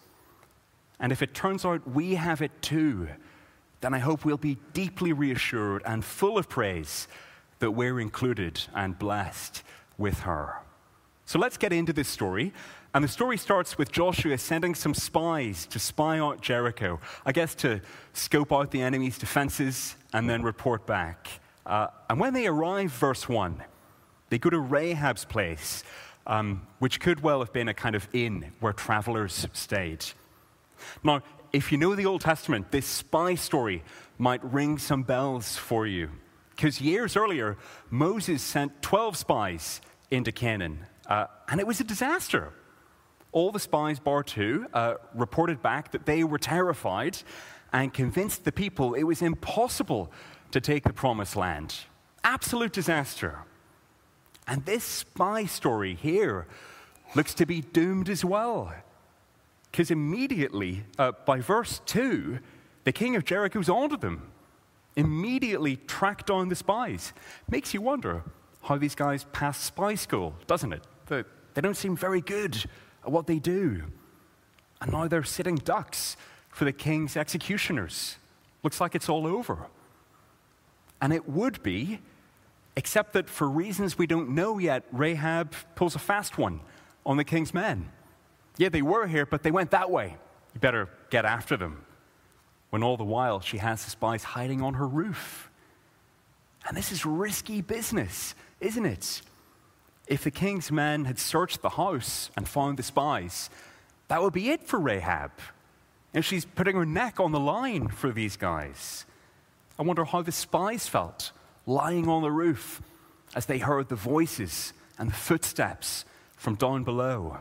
And 1.00 1.10
if 1.10 1.20
it 1.20 1.34
turns 1.34 1.64
out 1.64 1.90
we 1.90 2.14
have 2.14 2.40
it 2.40 2.62
too, 2.62 3.08
then 3.80 3.92
I 3.92 3.98
hope 3.98 4.24
we'll 4.24 4.36
be 4.36 4.58
deeply 4.72 5.12
reassured 5.12 5.82
and 5.84 6.04
full 6.04 6.38
of 6.38 6.48
praise 6.48 7.08
that 7.58 7.72
we're 7.72 7.98
included 7.98 8.60
and 8.74 8.96
blessed 8.96 9.64
with 9.98 10.20
her. 10.20 10.58
So 11.32 11.38
let's 11.38 11.56
get 11.56 11.72
into 11.72 11.94
this 11.94 12.08
story. 12.08 12.52
And 12.92 13.02
the 13.02 13.08
story 13.08 13.38
starts 13.38 13.78
with 13.78 13.90
Joshua 13.90 14.36
sending 14.36 14.74
some 14.74 14.92
spies 14.92 15.64
to 15.68 15.78
spy 15.78 16.18
out 16.18 16.42
Jericho, 16.42 17.00
I 17.24 17.32
guess 17.32 17.54
to 17.54 17.80
scope 18.12 18.52
out 18.52 18.70
the 18.70 18.82
enemy's 18.82 19.16
defenses 19.16 19.96
and 20.12 20.28
then 20.28 20.42
report 20.42 20.86
back. 20.86 21.40
Uh, 21.64 21.86
and 22.10 22.20
when 22.20 22.34
they 22.34 22.46
arrive, 22.46 22.92
verse 22.92 23.30
1, 23.30 23.64
they 24.28 24.38
go 24.38 24.50
to 24.50 24.60
Rahab's 24.60 25.24
place, 25.24 25.84
um, 26.26 26.66
which 26.80 27.00
could 27.00 27.22
well 27.22 27.38
have 27.38 27.54
been 27.54 27.68
a 27.68 27.72
kind 27.72 27.94
of 27.94 28.06
inn 28.12 28.52
where 28.60 28.74
travelers 28.74 29.48
stayed. 29.54 30.04
Now, 31.02 31.22
if 31.50 31.72
you 31.72 31.78
know 31.78 31.94
the 31.94 32.04
Old 32.04 32.20
Testament, 32.20 32.70
this 32.72 32.84
spy 32.84 33.36
story 33.36 33.84
might 34.18 34.44
ring 34.44 34.76
some 34.76 35.02
bells 35.02 35.56
for 35.56 35.86
you. 35.86 36.10
Because 36.50 36.78
years 36.78 37.16
earlier, 37.16 37.56
Moses 37.88 38.42
sent 38.42 38.82
12 38.82 39.16
spies 39.16 39.80
into 40.10 40.30
Canaan, 40.30 40.84
uh, 41.06 41.26
and 41.48 41.60
it 41.60 41.66
was 41.66 41.80
a 41.80 41.84
disaster. 41.84 42.52
All 43.32 43.50
the 43.50 43.60
spies, 43.60 43.98
bar 43.98 44.22
two, 44.22 44.66
uh, 44.74 44.94
reported 45.14 45.62
back 45.62 45.92
that 45.92 46.06
they 46.06 46.22
were 46.24 46.38
terrified 46.38 47.18
and 47.72 47.92
convinced 47.92 48.44
the 48.44 48.52
people 48.52 48.94
it 48.94 49.04
was 49.04 49.22
impossible 49.22 50.12
to 50.50 50.60
take 50.60 50.84
the 50.84 50.92
promised 50.92 51.36
land. 51.36 51.74
Absolute 52.22 52.72
disaster. 52.72 53.38
And 54.46 54.64
this 54.64 54.84
spy 54.84 55.46
story 55.46 55.94
here 55.94 56.46
looks 57.14 57.34
to 57.34 57.46
be 57.46 57.60
doomed 57.60 58.08
as 58.08 58.24
well. 58.24 58.74
Because 59.70 59.90
immediately, 59.90 60.84
uh, 60.98 61.12
by 61.24 61.40
verse 61.40 61.80
2, 61.86 62.38
the 62.84 62.92
king 62.92 63.16
of 63.16 63.24
Jericho's 63.24 63.68
onto 63.68 63.96
them. 63.96 64.30
Immediately 64.96 65.76
tracked 65.86 66.26
down 66.26 66.50
the 66.50 66.56
spies. 66.56 67.14
Makes 67.48 67.72
you 67.72 67.80
wonder 67.80 68.24
how 68.62 68.76
these 68.76 68.94
guys 68.94 69.24
passed 69.32 69.62
spy 69.64 69.94
school, 69.94 70.34
doesn't 70.46 70.72
it? 70.72 70.82
They, 71.12 71.24
they 71.52 71.60
don't 71.60 71.76
seem 71.76 71.94
very 71.94 72.22
good 72.22 72.56
at 73.04 73.12
what 73.12 73.26
they 73.26 73.38
do. 73.38 73.82
And 74.80 74.92
now 74.92 75.08
they're 75.08 75.24
sitting 75.24 75.56
ducks 75.56 76.16
for 76.48 76.64
the 76.64 76.72
king's 76.72 77.18
executioners. 77.18 78.16
Looks 78.62 78.80
like 78.80 78.94
it's 78.94 79.10
all 79.10 79.26
over. 79.26 79.66
And 81.02 81.12
it 81.12 81.28
would 81.28 81.62
be, 81.62 82.00
except 82.76 83.12
that 83.12 83.28
for 83.28 83.46
reasons 83.46 83.98
we 83.98 84.06
don't 84.06 84.30
know 84.30 84.58
yet, 84.58 84.84
Rahab 84.90 85.54
pulls 85.74 85.94
a 85.94 85.98
fast 85.98 86.38
one 86.38 86.60
on 87.04 87.18
the 87.18 87.24
king's 87.24 87.52
men. 87.52 87.90
Yeah, 88.56 88.70
they 88.70 88.82
were 88.82 89.06
here, 89.06 89.26
but 89.26 89.42
they 89.42 89.50
went 89.50 89.72
that 89.72 89.90
way. 89.90 90.16
You 90.54 90.60
better 90.60 90.88
get 91.10 91.26
after 91.26 91.58
them. 91.58 91.84
When 92.70 92.82
all 92.82 92.96
the 92.96 93.04
while 93.04 93.40
she 93.40 93.58
has 93.58 93.84
the 93.84 93.90
spies 93.90 94.24
hiding 94.24 94.62
on 94.62 94.74
her 94.74 94.88
roof. 94.88 95.50
And 96.66 96.74
this 96.74 96.90
is 96.90 97.04
risky 97.04 97.60
business, 97.60 98.34
isn't 98.60 98.86
it? 98.86 99.20
If 100.06 100.24
the 100.24 100.30
king's 100.30 100.70
men 100.72 101.04
had 101.04 101.18
searched 101.18 101.62
the 101.62 101.70
house 101.70 102.30
and 102.36 102.48
found 102.48 102.76
the 102.78 102.82
spies, 102.82 103.50
that 104.08 104.22
would 104.22 104.32
be 104.32 104.50
it 104.50 104.64
for 104.64 104.78
Rahab. 104.78 105.30
And 106.12 106.24
she's 106.24 106.44
putting 106.44 106.76
her 106.76 106.84
neck 106.84 107.18
on 107.20 107.32
the 107.32 107.40
line 107.40 107.88
for 107.88 108.10
these 108.10 108.36
guys. 108.36 109.06
I 109.78 109.82
wonder 109.82 110.04
how 110.04 110.22
the 110.22 110.32
spies 110.32 110.86
felt 110.86 111.32
lying 111.66 112.08
on 112.08 112.22
the 112.22 112.30
roof 112.30 112.82
as 113.34 113.46
they 113.46 113.58
heard 113.58 113.88
the 113.88 113.96
voices 113.96 114.72
and 114.98 115.08
the 115.08 115.14
footsteps 115.14 116.04
from 116.36 116.56
down 116.56 116.84
below. 116.84 117.38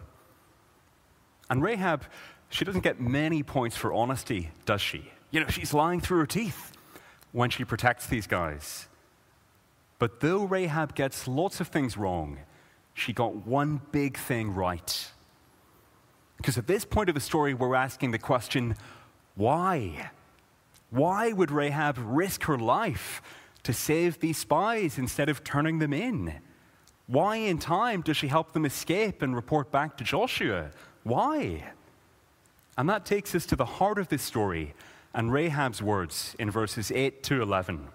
And 1.50 1.62
Rahab, 1.62 2.06
she 2.50 2.64
doesn't 2.64 2.84
get 2.84 3.02
many 3.02 3.44
points 3.44 3.76
for 3.76 3.92
honesty, 3.92 4.52
does 4.66 4.82
she? 4.82 5.12
You 5.32 5.42
know, 5.42 5.48
she's 5.48 5.74
lying 5.74 6.00
through 6.00 6.20
her 6.20 6.26
teeth 6.26 6.72
when 7.32 7.50
she 7.50 7.66
protects 7.66 8.08
these 8.08 8.28
guys. 8.28 8.88
But 10.00 10.20
though 10.22 10.46
Rahab 10.46 10.96
gets 10.96 11.28
lots 11.28 11.60
of 11.60 11.68
things 11.68 11.98
wrong, 11.98 12.40
she 13.02 13.14
got 13.14 13.48
one 13.48 13.82
big 13.92 14.16
thing 14.16 14.54
right. 14.54 15.12
Because 16.38 16.58
at 16.58 16.68
this 16.68 16.86
point 16.86 17.10
of 17.10 17.16
the 17.16 17.22
story, 17.22 17.54
we're 17.54 17.76
asking 17.76 18.12
the 18.12 18.20
question 18.20 18.76
why? 19.36 20.12
Why 20.92 21.32
would 21.32 21.52
Rahab 21.52 21.98
risk 22.00 22.44
her 22.44 22.58
life 22.58 23.22
to 23.64 23.74
save 23.74 24.20
these 24.20 24.38
spies 24.38 24.98
instead 24.98 25.30
of 25.30 25.44
turning 25.44 25.80
them 25.80 25.94
in? 25.94 26.36
Why, 27.08 27.38
in 27.38 27.58
time, 27.58 28.02
does 28.02 28.18
she 28.18 28.28
help 28.28 28.54
them 28.54 28.66
escape 28.66 29.22
and 29.22 29.36
report 29.36 29.72
back 29.72 29.98
to 29.98 30.04
Joshua? 30.04 30.72
Why? 31.04 31.72
And 32.78 32.88
that 32.90 33.06
takes 33.06 33.34
us 33.34 33.46
to 33.48 33.56
the 33.56 33.66
heart 33.66 33.98
of 33.98 34.10
this 34.10 34.22
story 34.22 34.74
and 35.14 35.34
Rahab's 35.34 35.82
words 35.82 36.36
in 36.40 36.52
verses 36.52 36.92
8 36.92 37.24
to 37.24 37.42
11. 37.42 37.88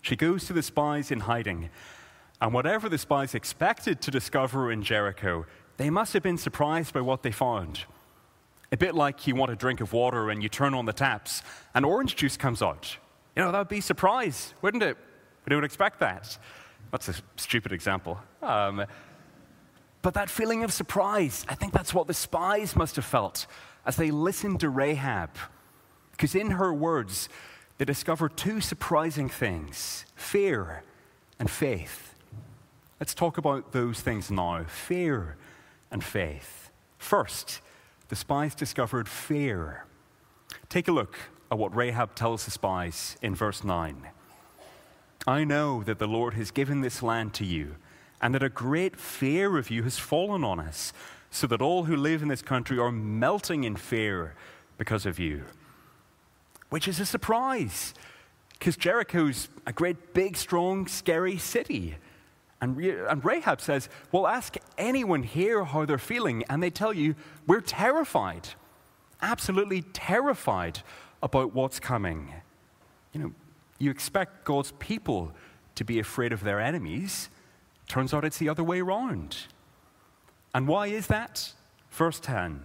She 0.00 0.16
goes 0.16 0.46
to 0.46 0.52
the 0.52 0.62
spies 0.62 1.10
in 1.10 1.20
hiding, 1.20 1.70
and 2.40 2.52
whatever 2.52 2.88
the 2.88 2.98
spies 2.98 3.34
expected 3.34 4.00
to 4.02 4.10
discover 4.10 4.70
in 4.70 4.82
Jericho, 4.82 5.46
they 5.76 5.90
must 5.90 6.12
have 6.12 6.22
been 6.22 6.38
surprised 6.38 6.92
by 6.92 7.00
what 7.00 7.22
they 7.22 7.32
found. 7.32 7.84
A 8.72 8.76
bit 8.76 8.94
like 8.94 9.26
you 9.26 9.34
want 9.34 9.52
a 9.52 9.56
drink 9.56 9.80
of 9.80 9.92
water 9.92 10.30
and 10.30 10.42
you 10.42 10.48
turn 10.48 10.74
on 10.74 10.86
the 10.86 10.92
taps 10.92 11.42
and 11.74 11.84
orange 11.84 12.16
juice 12.16 12.36
comes 12.36 12.62
out. 12.62 12.96
You 13.34 13.42
know, 13.42 13.52
that 13.52 13.58
would 13.58 13.68
be 13.68 13.78
a 13.78 13.82
surprise, 13.82 14.54
wouldn't 14.62 14.82
it? 14.82 14.96
We 15.44 15.50
don't 15.50 15.64
expect 15.64 16.00
that. 16.00 16.36
That's 16.90 17.08
a 17.08 17.14
stupid 17.36 17.72
example. 17.72 18.18
Um, 18.42 18.84
but 20.02 20.14
that 20.14 20.30
feeling 20.30 20.64
of 20.64 20.72
surprise, 20.72 21.44
I 21.48 21.54
think 21.54 21.72
that's 21.72 21.92
what 21.92 22.06
the 22.06 22.14
spies 22.14 22.76
must 22.76 22.96
have 22.96 23.04
felt 23.04 23.46
as 23.84 23.96
they 23.96 24.10
listened 24.10 24.60
to 24.60 24.68
Rahab. 24.68 25.30
Because 26.12 26.34
in 26.34 26.52
her 26.52 26.72
words, 26.72 27.28
they 27.78 27.84
discovered 27.84 28.36
two 28.36 28.60
surprising 28.60 29.28
things 29.28 30.06
fear 30.14 30.82
and 31.38 31.50
faith. 31.50 32.14
Let's 32.98 33.14
talk 33.14 33.36
about 33.36 33.72
those 33.72 34.00
things 34.00 34.30
now 34.30 34.64
fear 34.64 35.36
and 35.90 36.02
faith. 36.02 36.70
First, 36.98 37.60
the 38.08 38.16
spies 38.16 38.54
discovered 38.54 39.08
fear. 39.08 39.84
Take 40.68 40.88
a 40.88 40.92
look 40.92 41.16
at 41.50 41.58
what 41.58 41.76
Rahab 41.76 42.14
tells 42.14 42.44
the 42.44 42.50
spies 42.50 43.16
in 43.20 43.34
verse 43.34 43.62
9. 43.62 44.08
I 45.26 45.44
know 45.44 45.82
that 45.82 45.98
the 45.98 46.06
Lord 46.06 46.34
has 46.34 46.50
given 46.50 46.80
this 46.80 47.02
land 47.02 47.34
to 47.34 47.44
you 47.44 47.76
and 48.22 48.34
that 48.34 48.42
a 48.42 48.48
great 48.48 48.96
fear 48.96 49.58
of 49.58 49.70
you 49.70 49.82
has 49.82 49.98
fallen 49.98 50.42
on 50.42 50.58
us, 50.58 50.92
so 51.30 51.46
that 51.46 51.60
all 51.60 51.84
who 51.84 51.96
live 51.96 52.22
in 52.22 52.28
this 52.28 52.42
country 52.42 52.78
are 52.78 52.90
melting 52.90 53.64
in 53.64 53.76
fear 53.76 54.34
because 54.78 55.04
of 55.04 55.18
you. 55.18 55.44
Which 56.70 56.88
is 56.88 56.98
a 56.98 57.06
surprise, 57.06 57.92
because 58.58 58.76
Jericho's 58.76 59.48
a 59.66 59.72
great, 59.72 60.14
big, 60.14 60.36
strong, 60.36 60.86
scary 60.86 61.36
city. 61.36 61.96
And, 62.60 62.78
and 62.78 63.24
Rahab 63.24 63.60
says, 63.60 63.88
Well, 64.12 64.26
ask 64.26 64.56
anyone 64.78 65.22
here 65.22 65.64
how 65.64 65.84
they're 65.84 65.98
feeling, 65.98 66.44
and 66.48 66.62
they 66.62 66.70
tell 66.70 66.92
you, 66.92 67.14
We're 67.46 67.60
terrified, 67.60 68.48
absolutely 69.20 69.82
terrified 69.82 70.80
about 71.22 71.54
what's 71.54 71.80
coming. 71.80 72.32
You 73.12 73.20
know, 73.20 73.32
you 73.78 73.90
expect 73.90 74.44
God's 74.44 74.72
people 74.78 75.32
to 75.74 75.84
be 75.84 75.98
afraid 75.98 76.32
of 76.32 76.42
their 76.42 76.60
enemies. 76.60 77.28
Turns 77.88 78.12
out 78.12 78.24
it's 78.24 78.38
the 78.38 78.48
other 78.48 78.64
way 78.64 78.80
around. 78.80 79.36
And 80.54 80.66
why 80.66 80.86
is 80.86 81.06
that? 81.08 81.52
Verse 81.90 82.18
10 82.20 82.62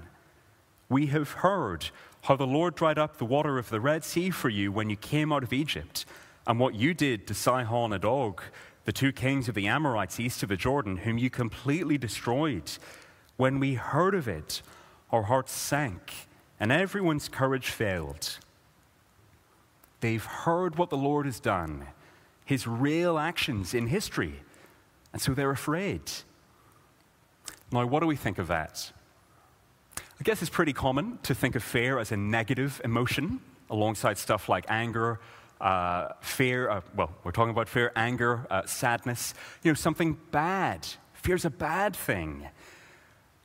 We 0.90 1.08
have 1.08 1.32
heard 1.32 1.90
how 2.24 2.36
the 2.36 2.48
Lord 2.48 2.76
dried 2.76 2.98
up 2.98 3.18
the 3.18 3.26
water 3.26 3.58
of 3.58 3.70
the 3.70 3.82
Red 3.82 4.04
Sea 4.04 4.30
for 4.30 4.50
you 4.50 4.72
when 4.72 4.90
you 4.90 4.96
came 4.96 5.34
out 5.34 5.44
of 5.44 5.54
Egypt, 5.54 6.06
and 6.48 6.60
what 6.60 6.76
you 6.76 6.94
did 6.94 7.28
to 7.28 7.34
Sihon 7.34 7.94
and 7.94 8.06
Og, 8.06 8.42
the 8.86 8.92
two 8.92 9.12
kings 9.12 9.48
of 9.48 9.56
the 9.56 9.68
Amorites 9.68 10.20
east 10.20 10.44
of 10.44 10.50
the 10.50 10.58
Jordan, 10.58 10.98
whom 10.98 11.18
you 11.18 11.30
completely 11.30 11.98
destroyed. 11.98 12.72
When 13.38 13.60
we 13.60 13.76
heard 13.76 14.16
of 14.16 14.28
it, 14.28 14.62
our 15.12 15.24
hearts 15.24 15.52
sank, 15.52 16.14
and 16.60 16.72
everyone's 16.72 17.30
courage 17.30 17.70
failed. 17.70 18.40
They've 20.00 20.24
heard 20.24 20.78
what 20.78 20.90
the 20.90 20.98
Lord 20.98 21.26
has 21.26 21.40
done, 21.40 21.88
his 22.44 22.68
real 22.68 23.18
actions 23.18 23.74
in 23.74 23.88
history. 23.88 24.42
And 25.14 25.22
so 25.22 25.34
they're 25.34 25.52
afraid. 25.52 26.02
Now, 27.72 27.86
what 27.86 28.00
do 28.00 28.08
we 28.08 28.16
think 28.16 28.38
of 28.38 28.48
that? 28.48 28.92
I 29.98 30.24
guess 30.24 30.42
it's 30.42 30.52
pretty 30.52 30.74
common 30.74 31.20
to 31.24 31.34
think 31.34 31.56
of 31.56 31.64
fear 31.64 31.98
as 31.98 32.12
a 32.12 32.18
negative 32.18 32.82
emotion 32.84 33.40
alongside 33.70 34.18
stuff 34.18 34.50
like 34.50 34.66
anger, 34.70 35.20
uh, 35.62 36.10
fear. 36.22 36.70
Uh, 36.70 36.82
well, 36.96 37.12
we're 37.24 37.32
talking 37.32 37.52
about 37.52 37.70
fear, 37.70 37.92
anger, 37.96 38.46
uh, 38.50 38.66
sadness, 38.66 39.34
you 39.64 39.72
know, 39.72 39.76
something 39.76 40.18
bad. 40.32 40.86
Fear's 41.14 41.46
a 41.46 41.50
bad 41.50 41.96
thing. 41.96 42.48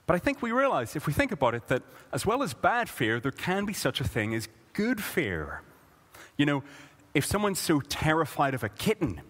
But 0.06 0.14
I 0.14 0.18
think 0.18 0.42
we 0.42 0.52
realize, 0.52 0.96
if 0.96 1.06
we 1.06 1.12
think 1.12 1.32
about 1.32 1.54
it, 1.54 1.66
that 1.68 1.82
as 2.12 2.24
well 2.24 2.42
as 2.42 2.54
bad 2.54 2.88
fear, 2.88 3.20
there 3.20 3.32
can 3.32 3.64
be 3.64 3.72
such 3.72 4.00
a 4.00 4.04
thing 4.04 4.34
as 4.34 4.48
good 4.72 5.02
fear. 5.02 5.62
You 6.36 6.46
know, 6.46 6.64
if 7.14 7.24
someone's 7.24 7.58
so 7.58 7.80
terrified 7.80 8.54
of 8.54 8.64
a 8.64 8.68
kitten 8.68 9.20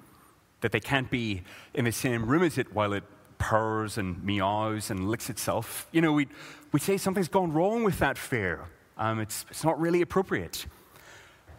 that 0.61 0.73
they 0.73 0.81
can't 0.81 1.11
be 1.11 1.43
in 1.75 1.85
the 1.85 1.93
same 1.93 2.27
room 2.27 2.43
as 2.43 2.59
it 2.59 2.73
while 2.73 2.93
it 2.93 3.05
purrs 3.39 3.99
and 3.99 4.23
meows 4.25 4.91
and 4.91 5.11
licks 5.11 5.29
itself. 5.29 5.87
You 5.93 6.01
know, 6.01 6.13
we 6.13 6.29
we 6.73 6.81
say 6.81 6.97
something's 6.97 7.29
gone 7.29 7.53
wrong 7.53 7.85
with 7.85 7.99
that 7.99 8.19
fear. 8.19 8.65
Um, 8.99 9.21
it's, 9.21 9.45
it's 9.51 9.65
not 9.65 9.79
really 9.79 10.03
appropriate. 10.03 10.67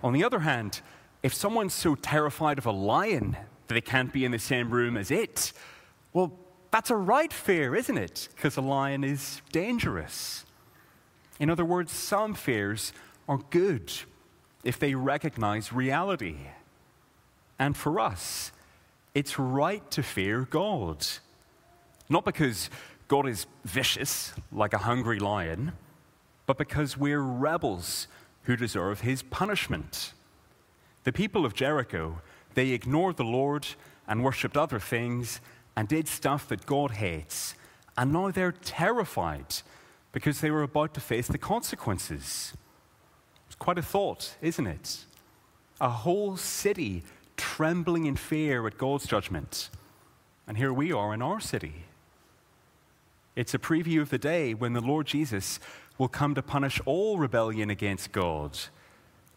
On 0.03 0.13
the 0.13 0.23
other 0.23 0.39
hand, 0.39 0.81
if 1.23 1.33
someone's 1.33 1.73
so 1.73 1.95
terrified 1.95 2.57
of 2.57 2.65
a 2.65 2.71
lion 2.71 3.35
that 3.67 3.73
they 3.73 3.81
can't 3.81 4.13
be 4.13 4.25
in 4.25 4.31
the 4.31 4.39
same 4.39 4.69
room 4.69 4.97
as 4.97 5.11
it, 5.11 5.51
well, 6.13 6.31
that's 6.71 6.89
a 6.89 6.95
right 6.95 7.31
fear, 7.31 7.75
isn't 7.75 7.97
it? 7.97 8.29
Because 8.35 8.57
a 8.57 8.61
lion 8.61 9.03
is 9.03 9.41
dangerous. 9.51 10.45
In 11.39 11.49
other 11.49 11.65
words, 11.65 11.91
some 11.91 12.33
fears 12.33 12.93
are 13.27 13.39
good 13.49 13.91
if 14.63 14.79
they 14.79 14.95
recognize 14.95 15.71
reality. 15.71 16.37
And 17.59 17.75
for 17.75 17.99
us, 17.99 18.51
it's 19.13 19.39
right 19.39 19.89
to 19.91 20.03
fear 20.03 20.41
God. 20.49 21.05
Not 22.09 22.25
because 22.25 22.69
God 23.07 23.27
is 23.27 23.47
vicious, 23.65 24.33
like 24.51 24.73
a 24.73 24.79
hungry 24.79 25.19
lion, 25.19 25.73
but 26.45 26.57
because 26.57 26.97
we're 26.97 27.21
rebels 27.21 28.07
who 28.43 28.55
deserve 28.55 29.01
his 29.01 29.23
punishment. 29.23 30.13
The 31.07 31.13
people 31.13 31.45
of 31.45 31.53
Jericho, 31.53 32.19
they 32.53 32.71
ignored 32.71 33.15
the 33.15 33.23
Lord 33.23 33.65
and 34.09 34.25
worshipped 34.25 34.57
other 34.57 34.77
things 34.77 35.39
and 35.73 35.87
did 35.87 36.05
stuff 36.05 36.49
that 36.49 36.65
God 36.65 36.91
hates. 36.91 37.55
And 37.97 38.11
now 38.11 38.29
they're 38.29 38.51
terrified 38.51 39.55
because 40.11 40.41
they 40.41 40.51
were 40.51 40.63
about 40.63 40.93
to 40.95 40.99
face 40.99 41.27
the 41.27 41.37
consequences. 41.37 42.51
It's 43.45 43.55
quite 43.55 43.77
a 43.77 43.81
thought, 43.81 44.35
isn't 44.41 44.67
it? 44.67 45.05
A 45.79 45.87
whole 45.87 46.35
city 46.35 47.03
trembling 47.37 48.05
in 48.05 48.17
fear 48.17 48.67
at 48.67 48.77
God's 48.77 49.07
judgment. 49.07 49.69
And 50.45 50.57
here 50.57 50.73
we 50.73 50.91
are 50.91 51.13
in 51.13 51.21
our 51.21 51.39
city. 51.39 51.85
It's 53.33 53.53
a 53.53 53.59
preview 53.59 54.01
of 54.01 54.09
the 54.09 54.17
day 54.17 54.53
when 54.53 54.73
the 54.73 54.81
Lord 54.81 55.07
Jesus 55.07 55.61
will 55.97 56.09
come 56.09 56.35
to 56.35 56.41
punish 56.41 56.81
all 56.85 57.17
rebellion 57.17 57.69
against 57.69 58.11
God. 58.11 58.59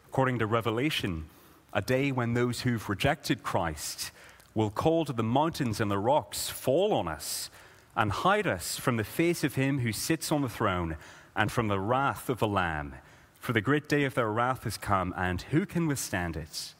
According 0.08 0.40
to 0.40 0.46
Revelation, 0.46 1.26
a 1.72 1.80
day 1.80 2.12
when 2.12 2.34
those 2.34 2.62
who've 2.62 2.88
rejected 2.88 3.42
Christ 3.42 4.10
will 4.54 4.70
call 4.70 5.04
to 5.04 5.12
the 5.12 5.22
mountains 5.22 5.80
and 5.80 5.90
the 5.90 5.98
rocks, 5.98 6.48
Fall 6.48 6.92
on 6.92 7.06
us 7.06 7.50
and 7.96 8.10
hide 8.10 8.46
us 8.46 8.78
from 8.78 8.96
the 8.96 9.04
face 9.04 9.44
of 9.44 9.54
him 9.54 9.80
who 9.80 9.92
sits 9.92 10.32
on 10.32 10.42
the 10.42 10.48
throne 10.48 10.96
and 11.36 11.50
from 11.50 11.68
the 11.68 11.80
wrath 11.80 12.28
of 12.28 12.38
the 12.38 12.48
Lamb. 12.48 12.94
For 13.38 13.52
the 13.52 13.60
great 13.60 13.88
day 13.88 14.04
of 14.04 14.14
their 14.14 14.30
wrath 14.30 14.64
has 14.64 14.76
come, 14.76 15.14
and 15.16 15.40
who 15.42 15.64
can 15.64 15.86
withstand 15.86 16.36
it? 16.36 16.74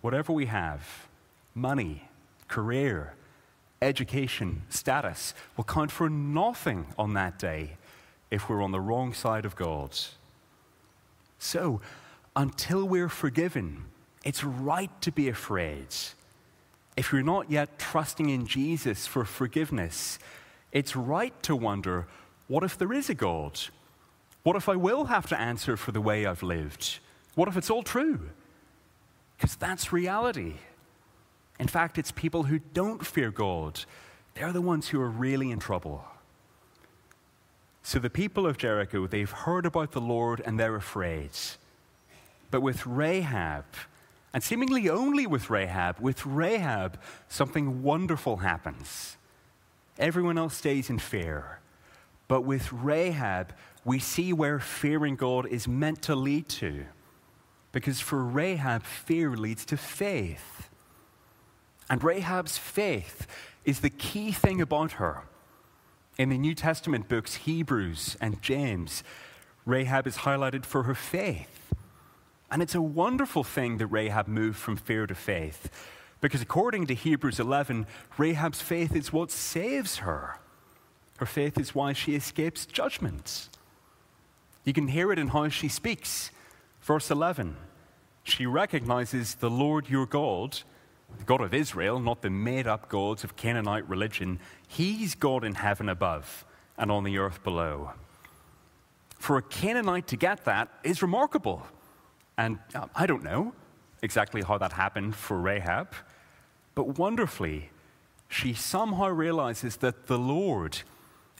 Whatever 0.00 0.32
we 0.32 0.46
have 0.46 1.06
money, 1.54 2.08
career, 2.48 3.14
education, 3.80 4.62
status 4.68 5.34
will 5.56 5.64
count 5.64 5.90
for 5.90 6.08
nothing 6.08 6.86
on 6.98 7.14
that 7.14 7.38
day 7.38 7.76
if 8.30 8.48
we're 8.48 8.62
on 8.62 8.72
the 8.72 8.80
wrong 8.80 9.12
side 9.12 9.44
of 9.44 9.54
God. 9.54 9.96
So, 11.38 11.80
until 12.36 12.86
we're 12.86 13.08
forgiven, 13.08 13.86
it's 14.22 14.44
right 14.44 14.90
to 15.00 15.10
be 15.10 15.28
afraid. 15.28 15.88
If 16.96 17.12
you're 17.12 17.22
not 17.22 17.50
yet 17.50 17.78
trusting 17.78 18.28
in 18.28 18.46
Jesus 18.46 19.06
for 19.06 19.24
forgiveness, 19.24 20.18
it's 20.70 20.94
right 20.94 21.42
to 21.42 21.56
wonder 21.56 22.06
what 22.46 22.62
if 22.62 22.78
there 22.78 22.92
is 22.92 23.10
a 23.10 23.14
God? 23.14 23.58
What 24.42 24.56
if 24.56 24.68
I 24.68 24.76
will 24.76 25.06
have 25.06 25.26
to 25.28 25.40
answer 25.40 25.76
for 25.76 25.90
the 25.90 26.00
way 26.00 26.26
I've 26.26 26.42
lived? 26.42 27.00
What 27.34 27.48
if 27.48 27.56
it's 27.56 27.70
all 27.70 27.82
true? 27.82 28.30
Because 29.36 29.56
that's 29.56 29.92
reality. 29.92 30.54
In 31.58 31.66
fact, 31.66 31.98
it's 31.98 32.12
people 32.12 32.44
who 32.44 32.60
don't 32.72 33.04
fear 33.04 33.30
God. 33.30 33.80
They're 34.34 34.52
the 34.52 34.62
ones 34.62 34.88
who 34.88 35.00
are 35.00 35.10
really 35.10 35.50
in 35.50 35.58
trouble. 35.58 36.04
So 37.82 37.98
the 37.98 38.10
people 38.10 38.46
of 38.46 38.58
Jericho, 38.58 39.06
they've 39.06 39.30
heard 39.30 39.66
about 39.66 39.92
the 39.92 40.00
Lord 40.00 40.42
and 40.44 40.58
they're 40.58 40.76
afraid. 40.76 41.30
But 42.50 42.60
with 42.60 42.86
Rahab, 42.86 43.64
and 44.32 44.42
seemingly 44.42 44.88
only 44.88 45.26
with 45.26 45.50
Rahab, 45.50 45.98
with 46.00 46.24
Rahab, 46.26 47.00
something 47.28 47.82
wonderful 47.82 48.38
happens. 48.38 49.16
Everyone 49.98 50.36
else 50.36 50.54
stays 50.54 50.90
in 50.90 50.98
fear. 50.98 51.60
But 52.28 52.42
with 52.42 52.72
Rahab, 52.72 53.54
we 53.84 53.98
see 53.98 54.32
where 54.32 54.58
fearing 54.58 55.16
God 55.16 55.46
is 55.46 55.68
meant 55.68 56.02
to 56.02 56.14
lead 56.14 56.48
to. 56.50 56.84
Because 57.72 58.00
for 58.00 58.22
Rahab, 58.24 58.82
fear 58.82 59.36
leads 59.36 59.64
to 59.66 59.76
faith. 59.76 60.68
And 61.88 62.02
Rahab's 62.02 62.58
faith 62.58 63.26
is 63.64 63.80
the 63.80 63.90
key 63.90 64.32
thing 64.32 64.60
about 64.60 64.92
her. 64.92 65.22
In 66.18 66.30
the 66.30 66.38
New 66.38 66.54
Testament 66.54 67.08
books, 67.08 67.34
Hebrews 67.34 68.16
and 68.20 68.42
James, 68.42 69.04
Rahab 69.64 70.06
is 70.06 70.18
highlighted 70.18 70.64
for 70.64 70.84
her 70.84 70.94
faith. 70.94 71.72
And 72.50 72.62
it's 72.62 72.74
a 72.74 72.82
wonderful 72.82 73.44
thing 73.44 73.78
that 73.78 73.88
Rahab 73.88 74.28
moved 74.28 74.58
from 74.58 74.76
fear 74.76 75.06
to 75.06 75.14
faith. 75.14 75.70
Because 76.20 76.40
according 76.40 76.86
to 76.86 76.94
Hebrews 76.94 77.40
11, 77.40 77.86
Rahab's 78.16 78.62
faith 78.62 78.94
is 78.94 79.12
what 79.12 79.30
saves 79.30 79.98
her. 79.98 80.38
Her 81.18 81.26
faith 81.26 81.58
is 81.58 81.74
why 81.74 81.92
she 81.92 82.14
escapes 82.14 82.66
judgment. 82.66 83.48
You 84.64 84.72
can 84.72 84.88
hear 84.88 85.12
it 85.12 85.18
in 85.18 85.28
how 85.28 85.48
she 85.48 85.68
speaks. 85.68 86.30
Verse 86.80 87.10
11 87.10 87.56
She 88.22 88.46
recognizes 88.46 89.36
the 89.36 89.50
Lord 89.50 89.88
your 89.88 90.06
God, 90.06 90.60
the 91.18 91.24
God 91.24 91.40
of 91.40 91.54
Israel, 91.54 92.00
not 92.00 92.22
the 92.22 92.30
made 92.30 92.66
up 92.66 92.88
gods 92.88 93.24
of 93.24 93.36
Canaanite 93.36 93.88
religion. 93.88 94.38
He's 94.68 95.14
God 95.14 95.44
in 95.44 95.54
heaven 95.54 95.88
above 95.88 96.44
and 96.76 96.90
on 96.90 97.04
the 97.04 97.18
earth 97.18 97.42
below. 97.42 97.92
For 99.18 99.38
a 99.38 99.42
Canaanite 99.42 100.08
to 100.08 100.16
get 100.16 100.44
that 100.44 100.68
is 100.84 101.02
remarkable. 101.02 101.66
And 102.38 102.58
uh, 102.74 102.86
I 102.94 103.06
don't 103.06 103.22
know 103.22 103.52
exactly 104.02 104.42
how 104.42 104.58
that 104.58 104.72
happened 104.72 105.14
for 105.14 105.38
Rahab, 105.38 105.88
but 106.74 106.98
wonderfully, 106.98 107.70
she 108.28 108.52
somehow 108.52 109.08
realizes 109.08 109.76
that 109.78 110.06
the 110.06 110.18
Lord 110.18 110.78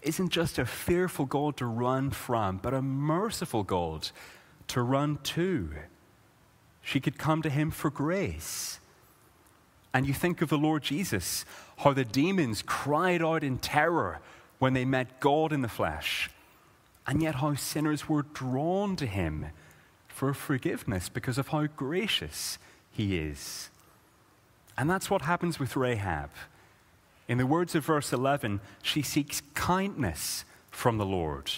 isn't 0.03 0.31
just 0.31 0.59
a 0.59 0.65
fearful 0.65 1.27
God 1.27 1.57
to 1.59 1.67
run 1.67 2.11
from, 2.11 2.59
but 2.59 2.73
a 2.73 2.83
merciful 2.83 3.63
God 3.63 4.11
to 4.69 4.83
run 4.83 5.19
to. 5.25 5.71
She 6.83 7.01
could 7.01 7.19
come 7.19 7.43
to 7.43 7.51
him 7.51 7.71
for 7.71 7.91
grace. 7.91 8.79
And 9.93 10.07
you 10.07 10.15
think 10.15 10.43
of 10.43 10.49
the 10.49 10.59
Lord 10.59 10.83
Jesus, 10.83 11.45
how 11.79 11.93
the 11.93 12.05
demons 12.05 12.63
cried 12.63 13.23
out 13.23 13.43
in 13.43 13.59
terror 13.59 14.21
when 14.59 14.73
they 14.73 14.85
met 14.85 15.21
God 15.21 15.53
in 15.53 15.63
the 15.63 15.69
flesh, 15.69 16.31
and 17.07 17.23
yet 17.23 17.37
how 17.37 17.55
sinners 17.55 18.09
were 18.09 18.23
drawn 18.23 18.97
to 18.97 19.07
him 19.07 19.47
for 20.17 20.33
forgiveness 20.33 21.11
because 21.11 21.37
of 21.37 21.49
how 21.49 21.67
gracious 21.67 22.59
he 22.91 23.19
is. 23.19 23.69
And 24.79 24.89
that's 24.89 25.11
what 25.11 25.21
happens 25.21 25.61
with 25.61 25.77
Rahab. 25.77 26.31
In 27.29 27.37
the 27.37 27.45
words 27.45 27.75
of 27.75 27.85
verse 27.85 28.15
11, 28.15 28.61
she 28.83 29.03
seeks 29.03 29.43
kindness 29.53 30.47
from 30.71 30.97
the 30.97 31.05
Lord. 31.05 31.51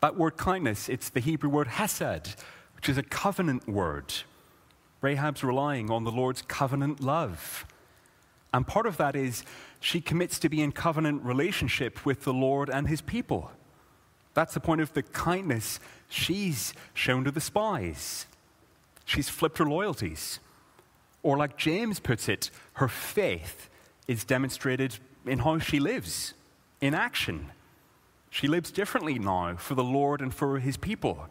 That 0.00 0.16
word 0.16 0.36
kindness, 0.36 0.88
it's 0.88 1.08
the 1.08 1.18
Hebrew 1.18 1.50
word 1.50 1.66
hesed, 1.66 2.36
which 2.76 2.88
is 2.88 2.98
a 2.98 3.02
covenant 3.02 3.66
word. 3.66 4.14
Rahab's 5.00 5.42
relying 5.42 5.90
on 5.90 6.04
the 6.04 6.12
Lord's 6.12 6.42
covenant 6.42 7.00
love. 7.00 7.66
And 8.54 8.64
part 8.64 8.86
of 8.86 8.96
that 8.98 9.16
is 9.16 9.42
she 9.80 10.00
commits 10.00 10.38
to 10.38 10.48
be 10.48 10.62
in 10.62 10.70
covenant 10.70 11.24
relationship 11.24 12.06
with 12.06 12.22
the 12.22 12.32
Lord 12.32 12.70
and 12.70 12.86
his 12.86 13.00
people. 13.00 13.50
That's 14.34 14.54
the 14.54 14.60
point 14.60 14.82
of 14.82 14.92
the 14.92 15.02
kindness 15.02 15.80
she's 16.08 16.72
shown 16.94 17.24
to 17.24 17.30
the 17.30 17.40
spies. 17.40 18.26
She's 19.04 19.28
flipped 19.28 19.58
her 19.58 19.64
loyalties. 19.64 20.40
Or, 21.22 21.36
like 21.36 21.56
James 21.56 22.00
puts 22.00 22.28
it, 22.28 22.50
her 22.74 22.88
faith 22.88 23.68
is 24.06 24.24
demonstrated 24.24 24.98
in 25.24 25.40
how 25.40 25.58
she 25.58 25.80
lives, 25.80 26.34
in 26.80 26.94
action. 26.94 27.50
She 28.30 28.46
lives 28.46 28.70
differently 28.70 29.18
now 29.18 29.56
for 29.56 29.74
the 29.74 29.84
Lord 29.84 30.20
and 30.20 30.32
for 30.32 30.58
his 30.58 30.76
people, 30.76 31.26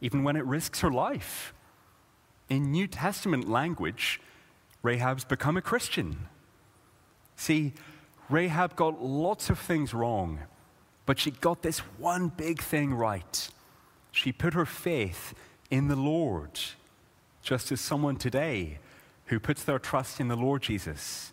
even 0.00 0.24
when 0.24 0.36
it 0.36 0.44
risks 0.44 0.80
her 0.80 0.90
life. 0.90 1.54
In 2.48 2.72
New 2.72 2.86
Testament 2.86 3.48
language, 3.48 4.20
Rahab's 4.82 5.24
become 5.24 5.56
a 5.56 5.62
Christian. 5.62 6.28
See, 7.36 7.72
Rahab 8.28 8.74
got 8.74 9.02
lots 9.02 9.50
of 9.50 9.58
things 9.58 9.94
wrong 9.94 10.40
but 11.06 11.20
she 11.20 11.30
got 11.30 11.62
this 11.62 11.78
one 11.78 12.28
big 12.28 12.60
thing 12.60 12.92
right. 12.92 13.48
She 14.16 14.32
put 14.32 14.54
her 14.54 14.64
faith 14.64 15.34
in 15.70 15.88
the 15.88 15.94
Lord, 15.94 16.58
just 17.42 17.70
as 17.70 17.82
someone 17.82 18.16
today 18.16 18.78
who 19.26 19.38
puts 19.38 19.62
their 19.62 19.78
trust 19.78 20.20
in 20.20 20.28
the 20.28 20.36
Lord 20.36 20.62
Jesus. 20.62 21.32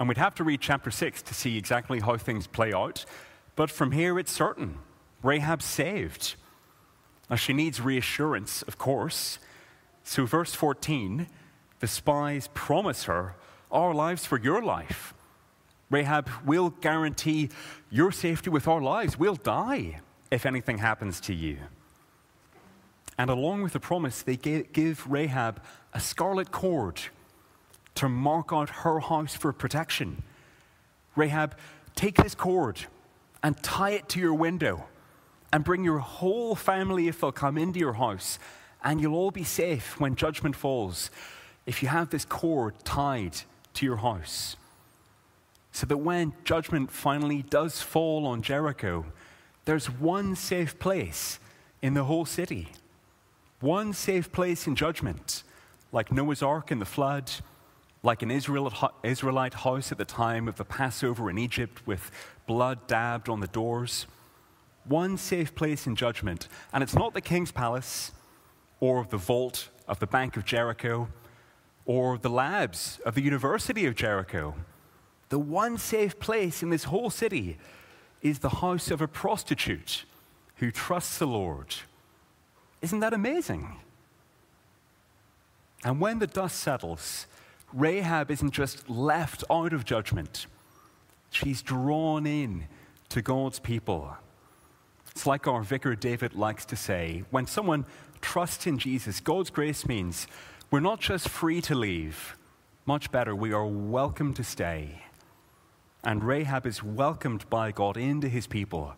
And 0.00 0.08
we'd 0.08 0.18
have 0.18 0.34
to 0.34 0.44
read 0.44 0.60
chapter 0.60 0.90
6 0.90 1.22
to 1.22 1.32
see 1.32 1.56
exactly 1.56 2.00
how 2.00 2.16
things 2.16 2.48
play 2.48 2.72
out, 2.72 3.04
but 3.54 3.70
from 3.70 3.92
here 3.92 4.18
it's 4.18 4.32
certain 4.32 4.78
Rahab's 5.22 5.66
saved. 5.66 6.34
Now 7.30 7.36
she 7.36 7.52
needs 7.52 7.80
reassurance, 7.80 8.62
of 8.62 8.76
course. 8.76 9.38
So, 10.02 10.26
verse 10.26 10.54
14, 10.54 11.28
the 11.78 11.86
spies 11.86 12.48
promise 12.54 13.04
her 13.04 13.36
our 13.70 13.94
lives 13.94 14.26
for 14.26 14.40
your 14.40 14.62
life. 14.62 15.14
Rahab 15.90 16.28
we'll 16.44 16.70
guarantee 16.70 17.50
your 17.88 18.10
safety 18.10 18.50
with 18.50 18.66
our 18.66 18.80
lives. 18.80 19.16
We'll 19.16 19.36
die 19.36 20.00
if 20.30 20.46
anything 20.46 20.78
happens 20.78 21.20
to 21.20 21.34
you. 21.34 21.58
And 23.18 23.30
along 23.30 23.62
with 23.62 23.72
the 23.72 23.80
promise, 23.80 24.22
they 24.22 24.36
give 24.36 25.06
Rahab 25.06 25.62
a 25.92 26.00
scarlet 26.00 26.50
cord 26.50 27.00
to 27.96 28.08
mark 28.08 28.50
out 28.52 28.70
her 28.70 29.00
house 29.00 29.34
for 29.34 29.52
protection. 29.52 30.22
Rahab, 31.16 31.54
take 31.94 32.16
this 32.16 32.34
cord 32.34 32.86
and 33.42 33.62
tie 33.62 33.90
it 33.90 34.08
to 34.10 34.20
your 34.20 34.34
window 34.34 34.84
and 35.52 35.64
bring 35.64 35.84
your 35.84 35.98
whole 35.98 36.54
family 36.54 37.08
if 37.08 37.20
they'll 37.20 37.32
come 37.32 37.58
into 37.58 37.80
your 37.80 37.94
house, 37.94 38.38
and 38.84 39.00
you'll 39.00 39.16
all 39.16 39.32
be 39.32 39.44
safe 39.44 39.98
when 39.98 40.14
judgment 40.14 40.54
falls 40.54 41.10
if 41.66 41.82
you 41.82 41.88
have 41.88 42.10
this 42.10 42.24
cord 42.24 42.74
tied 42.84 43.36
to 43.74 43.84
your 43.84 43.96
house. 43.96 44.56
so 45.72 45.86
that 45.86 45.98
when 45.98 46.32
judgment 46.44 46.90
finally 46.90 47.42
does 47.42 47.80
fall 47.80 48.26
on 48.26 48.42
Jericho, 48.42 49.04
there's 49.70 49.88
one 49.88 50.34
safe 50.34 50.76
place 50.80 51.38
in 51.80 51.94
the 51.94 52.02
whole 52.02 52.24
city. 52.24 52.70
One 53.60 53.92
safe 53.92 54.32
place 54.32 54.66
in 54.66 54.74
judgment, 54.74 55.44
like 55.92 56.10
Noah's 56.10 56.42
Ark 56.42 56.72
in 56.72 56.80
the 56.80 56.84
flood, 56.84 57.30
like 58.02 58.20
an 58.22 58.32
Israelite 58.32 59.54
house 59.54 59.92
at 59.92 59.98
the 59.98 60.04
time 60.04 60.48
of 60.48 60.56
the 60.56 60.64
Passover 60.64 61.30
in 61.30 61.38
Egypt 61.38 61.86
with 61.86 62.10
blood 62.48 62.84
dabbed 62.88 63.28
on 63.28 63.38
the 63.38 63.46
doors. 63.46 64.08
One 64.86 65.16
safe 65.16 65.54
place 65.54 65.86
in 65.86 65.94
judgment. 65.94 66.48
And 66.72 66.82
it's 66.82 66.96
not 66.96 67.14
the 67.14 67.20
king's 67.20 67.52
palace 67.52 68.10
or 68.80 69.06
the 69.08 69.18
vault 69.18 69.68
of 69.86 70.00
the 70.00 70.06
Bank 70.08 70.36
of 70.36 70.44
Jericho 70.44 71.08
or 71.84 72.18
the 72.18 72.28
labs 72.28 72.98
of 73.06 73.14
the 73.14 73.22
University 73.22 73.86
of 73.86 73.94
Jericho. 73.94 74.56
The 75.28 75.38
one 75.38 75.78
safe 75.78 76.18
place 76.18 76.60
in 76.60 76.70
this 76.70 76.82
whole 76.82 77.08
city 77.08 77.56
is 78.22 78.40
the 78.40 78.48
house 78.48 78.90
of 78.90 79.00
a 79.00 79.08
prostitute 79.08 80.04
who 80.56 80.70
trusts 80.70 81.18
the 81.18 81.26
Lord. 81.26 81.74
Isn't 82.82 83.00
that 83.00 83.12
amazing? 83.14 83.76
And 85.84 86.00
when 86.00 86.18
the 86.18 86.26
dust 86.26 86.60
settles, 86.60 87.26
Rahab 87.72 88.30
isn't 88.30 88.50
just 88.50 88.88
left 88.88 89.44
out 89.50 89.72
of 89.72 89.84
judgment, 89.84 90.46
she's 91.30 91.62
drawn 91.62 92.26
in 92.26 92.66
to 93.08 93.22
God's 93.22 93.58
people. 93.58 94.16
It's 95.10 95.26
like 95.26 95.46
our 95.46 95.62
vicar 95.62 95.94
David 95.96 96.34
likes 96.34 96.64
to 96.66 96.76
say 96.76 97.24
when 97.30 97.46
someone 97.46 97.84
trusts 98.20 98.66
in 98.66 98.78
Jesus, 98.78 99.20
God's 99.20 99.50
grace 99.50 99.86
means 99.86 100.26
we're 100.70 100.80
not 100.80 101.00
just 101.00 101.28
free 101.28 101.60
to 101.62 101.74
leave, 101.74 102.36
much 102.86 103.10
better, 103.10 103.34
we 103.34 103.52
are 103.52 103.66
welcome 103.66 104.34
to 104.34 104.44
stay. 104.44 105.02
And 106.02 106.24
Rahab 106.24 106.66
is 106.66 106.82
welcomed 106.82 107.48
by 107.50 107.72
God 107.72 107.96
into 107.96 108.28
his 108.28 108.46
people. 108.46 108.94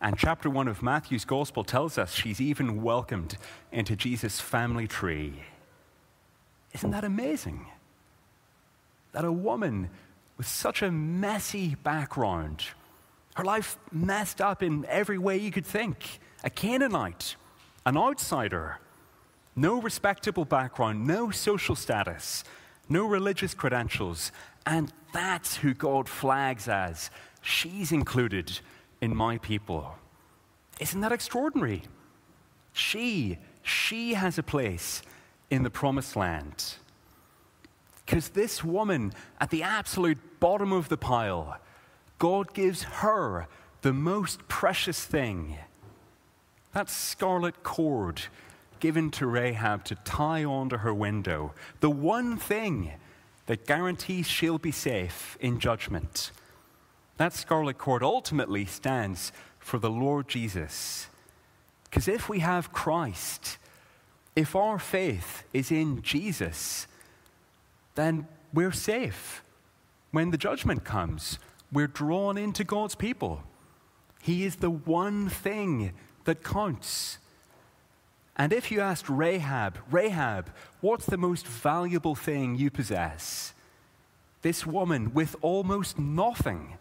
And 0.00 0.16
chapter 0.16 0.48
1 0.48 0.68
of 0.68 0.82
Matthew's 0.82 1.24
gospel 1.24 1.64
tells 1.64 1.98
us 1.98 2.12
she's 2.12 2.40
even 2.40 2.82
welcomed 2.82 3.36
into 3.72 3.96
Jesus' 3.96 4.40
family 4.40 4.86
tree. 4.86 5.42
Isn't 6.72 6.90
that 6.90 7.04
amazing? 7.04 7.66
that 9.12 9.24
a 9.24 9.32
woman 9.32 9.90
with 10.36 10.46
such 10.46 10.82
a 10.82 10.90
messy 10.90 11.74
background, 11.74 12.64
her 13.34 13.44
life 13.44 13.78
messed 13.90 14.40
up 14.40 14.62
in 14.62 14.84
every 14.86 15.18
way 15.18 15.36
you 15.36 15.50
could 15.50 15.66
think, 15.66 16.20
a 16.44 16.50
Canaanite, 16.50 17.36
an 17.84 17.96
outsider, 17.96 18.78
no 19.56 19.80
respectable 19.80 20.44
background, 20.44 21.06
no 21.06 21.30
social 21.30 21.74
status, 21.74 22.44
no 22.88 23.04
religious 23.04 23.54
credentials, 23.54 24.30
and 24.68 24.92
that's 25.14 25.56
who 25.56 25.72
God 25.72 26.10
flags 26.10 26.68
as 26.68 27.10
she's 27.40 27.90
included 27.90 28.60
in 29.00 29.16
my 29.16 29.38
people. 29.38 29.96
Isn't 30.78 31.00
that 31.00 31.10
extraordinary? 31.10 31.84
She, 32.74 33.38
she 33.62 34.12
has 34.12 34.36
a 34.36 34.42
place 34.42 35.00
in 35.48 35.62
the 35.62 35.70
promised 35.70 36.16
land. 36.16 36.74
Because 38.04 38.28
this 38.28 38.62
woman 38.62 39.14
at 39.40 39.48
the 39.48 39.62
absolute 39.62 40.18
bottom 40.38 40.72
of 40.72 40.90
the 40.90 40.98
pile, 40.98 41.56
God 42.18 42.52
gives 42.52 42.82
her 42.82 43.48
the 43.80 43.94
most 43.94 44.48
precious 44.48 45.02
thing 45.02 45.56
that 46.74 46.90
scarlet 46.90 47.62
cord 47.62 48.20
given 48.80 49.10
to 49.12 49.26
Rahab 49.26 49.84
to 49.84 49.94
tie 49.94 50.44
onto 50.44 50.76
her 50.76 50.92
window, 50.92 51.54
the 51.80 51.90
one 51.90 52.36
thing 52.36 52.92
that 53.48 53.66
guarantees 53.66 54.26
she'll 54.26 54.58
be 54.58 54.70
safe 54.70 55.38
in 55.40 55.58
judgment. 55.58 56.32
That 57.16 57.32
scarlet 57.32 57.78
cord 57.78 58.02
ultimately 58.02 58.66
stands 58.66 59.32
for 59.58 59.78
the 59.78 59.88
Lord 59.88 60.28
Jesus. 60.28 61.06
Because 61.84 62.08
if 62.08 62.28
we 62.28 62.40
have 62.40 62.74
Christ, 62.74 63.56
if 64.36 64.54
our 64.54 64.78
faith 64.78 65.44
is 65.54 65.72
in 65.72 66.02
Jesus, 66.02 66.86
then 67.94 68.28
we're 68.52 68.70
safe. 68.70 69.42
When 70.10 70.30
the 70.30 70.36
judgment 70.36 70.84
comes, 70.84 71.38
we're 71.72 71.86
drawn 71.86 72.36
into 72.36 72.64
God's 72.64 72.94
people. 72.94 73.42
He 74.20 74.44
is 74.44 74.56
the 74.56 74.70
one 74.70 75.30
thing 75.30 75.94
that 76.24 76.44
counts. 76.44 77.16
And 78.38 78.52
if 78.52 78.70
you 78.70 78.80
asked 78.80 79.08
Rahab, 79.08 79.78
Rahab, 79.90 80.50
what's 80.80 81.06
the 81.06 81.16
most 81.16 81.44
valuable 81.46 82.14
thing 82.14 82.54
you 82.54 82.70
possess? 82.70 83.52
This 84.42 84.64
woman 84.64 85.12
with 85.12 85.34
almost 85.42 85.98
nothing 85.98 86.78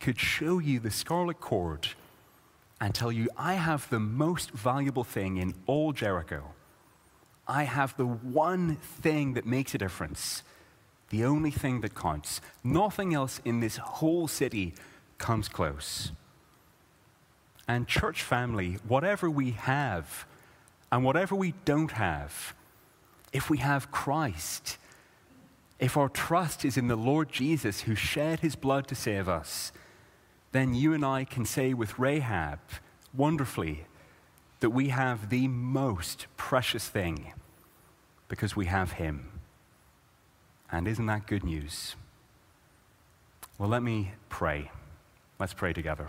could 0.00 0.18
show 0.18 0.58
you 0.58 0.80
the 0.80 0.90
scarlet 0.90 1.38
cord 1.38 1.88
and 2.80 2.94
tell 2.94 3.12
you, 3.12 3.28
I 3.36 3.54
have 3.54 3.90
the 3.90 4.00
most 4.00 4.52
valuable 4.52 5.04
thing 5.04 5.36
in 5.36 5.54
all 5.66 5.92
Jericho. 5.92 6.54
I 7.46 7.64
have 7.64 7.94
the 7.98 8.06
one 8.06 8.76
thing 8.76 9.34
that 9.34 9.44
makes 9.44 9.74
a 9.74 9.78
difference, 9.78 10.42
the 11.10 11.24
only 11.24 11.50
thing 11.50 11.82
that 11.82 11.94
counts. 11.94 12.40
Nothing 12.64 13.12
else 13.12 13.42
in 13.44 13.60
this 13.60 13.76
whole 13.76 14.28
city 14.28 14.72
comes 15.18 15.48
close. 15.48 16.12
And, 17.68 17.86
church 17.86 18.22
family, 18.22 18.78
whatever 18.88 19.28
we 19.28 19.50
have 19.50 20.26
and 20.90 21.04
whatever 21.04 21.34
we 21.34 21.54
don't 21.64 21.92
have, 21.92 22.54
if 23.32 23.48
we 23.48 23.58
have 23.58 23.90
Christ, 23.90 24.76
if 25.78 25.96
our 25.96 26.08
trust 26.08 26.64
is 26.64 26.76
in 26.76 26.88
the 26.88 26.96
Lord 26.96 27.30
Jesus 27.30 27.82
who 27.82 27.94
shed 27.94 28.40
his 28.40 28.56
blood 28.56 28.86
to 28.88 28.94
save 28.94 29.28
us, 29.28 29.72
then 30.52 30.74
you 30.74 30.92
and 30.92 31.04
I 31.04 31.24
can 31.24 31.44
say 31.44 31.74
with 31.74 31.98
Rahab, 31.98 32.58
wonderfully, 33.14 33.86
that 34.60 34.70
we 34.70 34.88
have 34.88 35.30
the 35.30 35.48
most 35.48 36.26
precious 36.36 36.88
thing 36.88 37.32
because 38.28 38.54
we 38.54 38.66
have 38.66 38.92
Him. 38.92 39.28
And 40.70 40.86
isn't 40.86 41.06
that 41.06 41.26
good 41.26 41.44
news? 41.44 41.96
Well, 43.58 43.68
let 43.68 43.82
me 43.82 44.12
pray. 44.28 44.70
Let's 45.38 45.54
pray 45.54 45.72
together. 45.72 46.08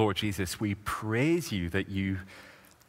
Lord 0.00 0.16
Jesus, 0.16 0.58
we 0.58 0.76
praise 0.76 1.52
you 1.52 1.68
that 1.68 1.90
you 1.90 2.20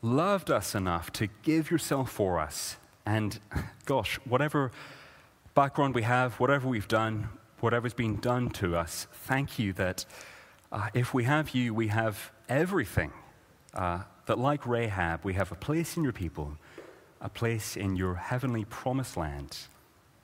loved 0.01 0.49
us 0.49 0.73
enough 0.73 1.11
to 1.11 1.27
give 1.43 1.69
yourself 1.69 2.09
for 2.09 2.39
us. 2.39 2.77
And 3.05 3.37
gosh, 3.85 4.17
whatever 4.23 4.71
background 5.53 5.93
we 5.93 6.03
have, 6.03 6.35
whatever 6.35 6.69
we've 6.69 6.87
done, 6.87 7.27
whatever's 7.59 7.93
been 7.93 8.15
done 8.21 8.49
to 8.51 8.77
us, 8.77 9.07
thank 9.11 9.59
you 9.59 9.73
that 9.73 10.05
uh, 10.71 10.87
if 10.93 11.13
we 11.13 11.25
have 11.25 11.49
you, 11.49 11.73
we 11.73 11.89
have 11.89 12.31
everything. 12.47 13.11
Uh, 13.73 14.03
that, 14.27 14.39
like 14.39 14.65
Rahab, 14.65 15.25
we 15.25 15.33
have 15.33 15.51
a 15.51 15.55
place 15.55 15.97
in 15.97 16.03
your 16.03 16.13
people, 16.13 16.53
a 17.19 17.27
place 17.27 17.75
in 17.75 17.97
your 17.97 18.15
heavenly 18.15 18.63
promised 18.63 19.17
land. 19.17 19.57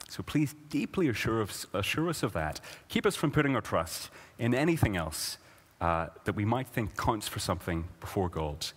So 0.08 0.24
please 0.24 0.56
deeply 0.70 1.10
assure 1.10 1.42
us, 1.42 1.66
assure 1.74 2.08
us 2.08 2.24
of 2.24 2.32
that. 2.32 2.62
Keep 2.88 3.06
us 3.06 3.18
from 3.18 3.32
putting 3.32 3.56
our 3.56 3.62
trust 3.62 4.10
in 4.40 4.56
anything 4.56 4.96
else 4.96 5.38
uh, 5.80 6.08
that 6.26 6.36
we 6.36 6.46
might 6.46 6.68
think 6.68 6.98
counts 6.98 7.28
for 7.28 7.40
something 7.40 7.88
before 8.00 8.30
God. 8.30 8.68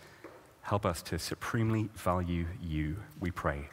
Help 0.62 0.84
us 0.84 1.02
to 1.02 1.18
supremely 1.18 1.88
value 1.94 2.46
you, 2.62 2.96
we 3.18 3.30
pray. 3.30 3.68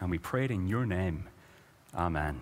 And 0.00 0.10
we 0.10 0.18
pray 0.18 0.44
it 0.44 0.50
in 0.50 0.68
your 0.68 0.86
name. 0.86 1.28
Amen. 1.94 2.40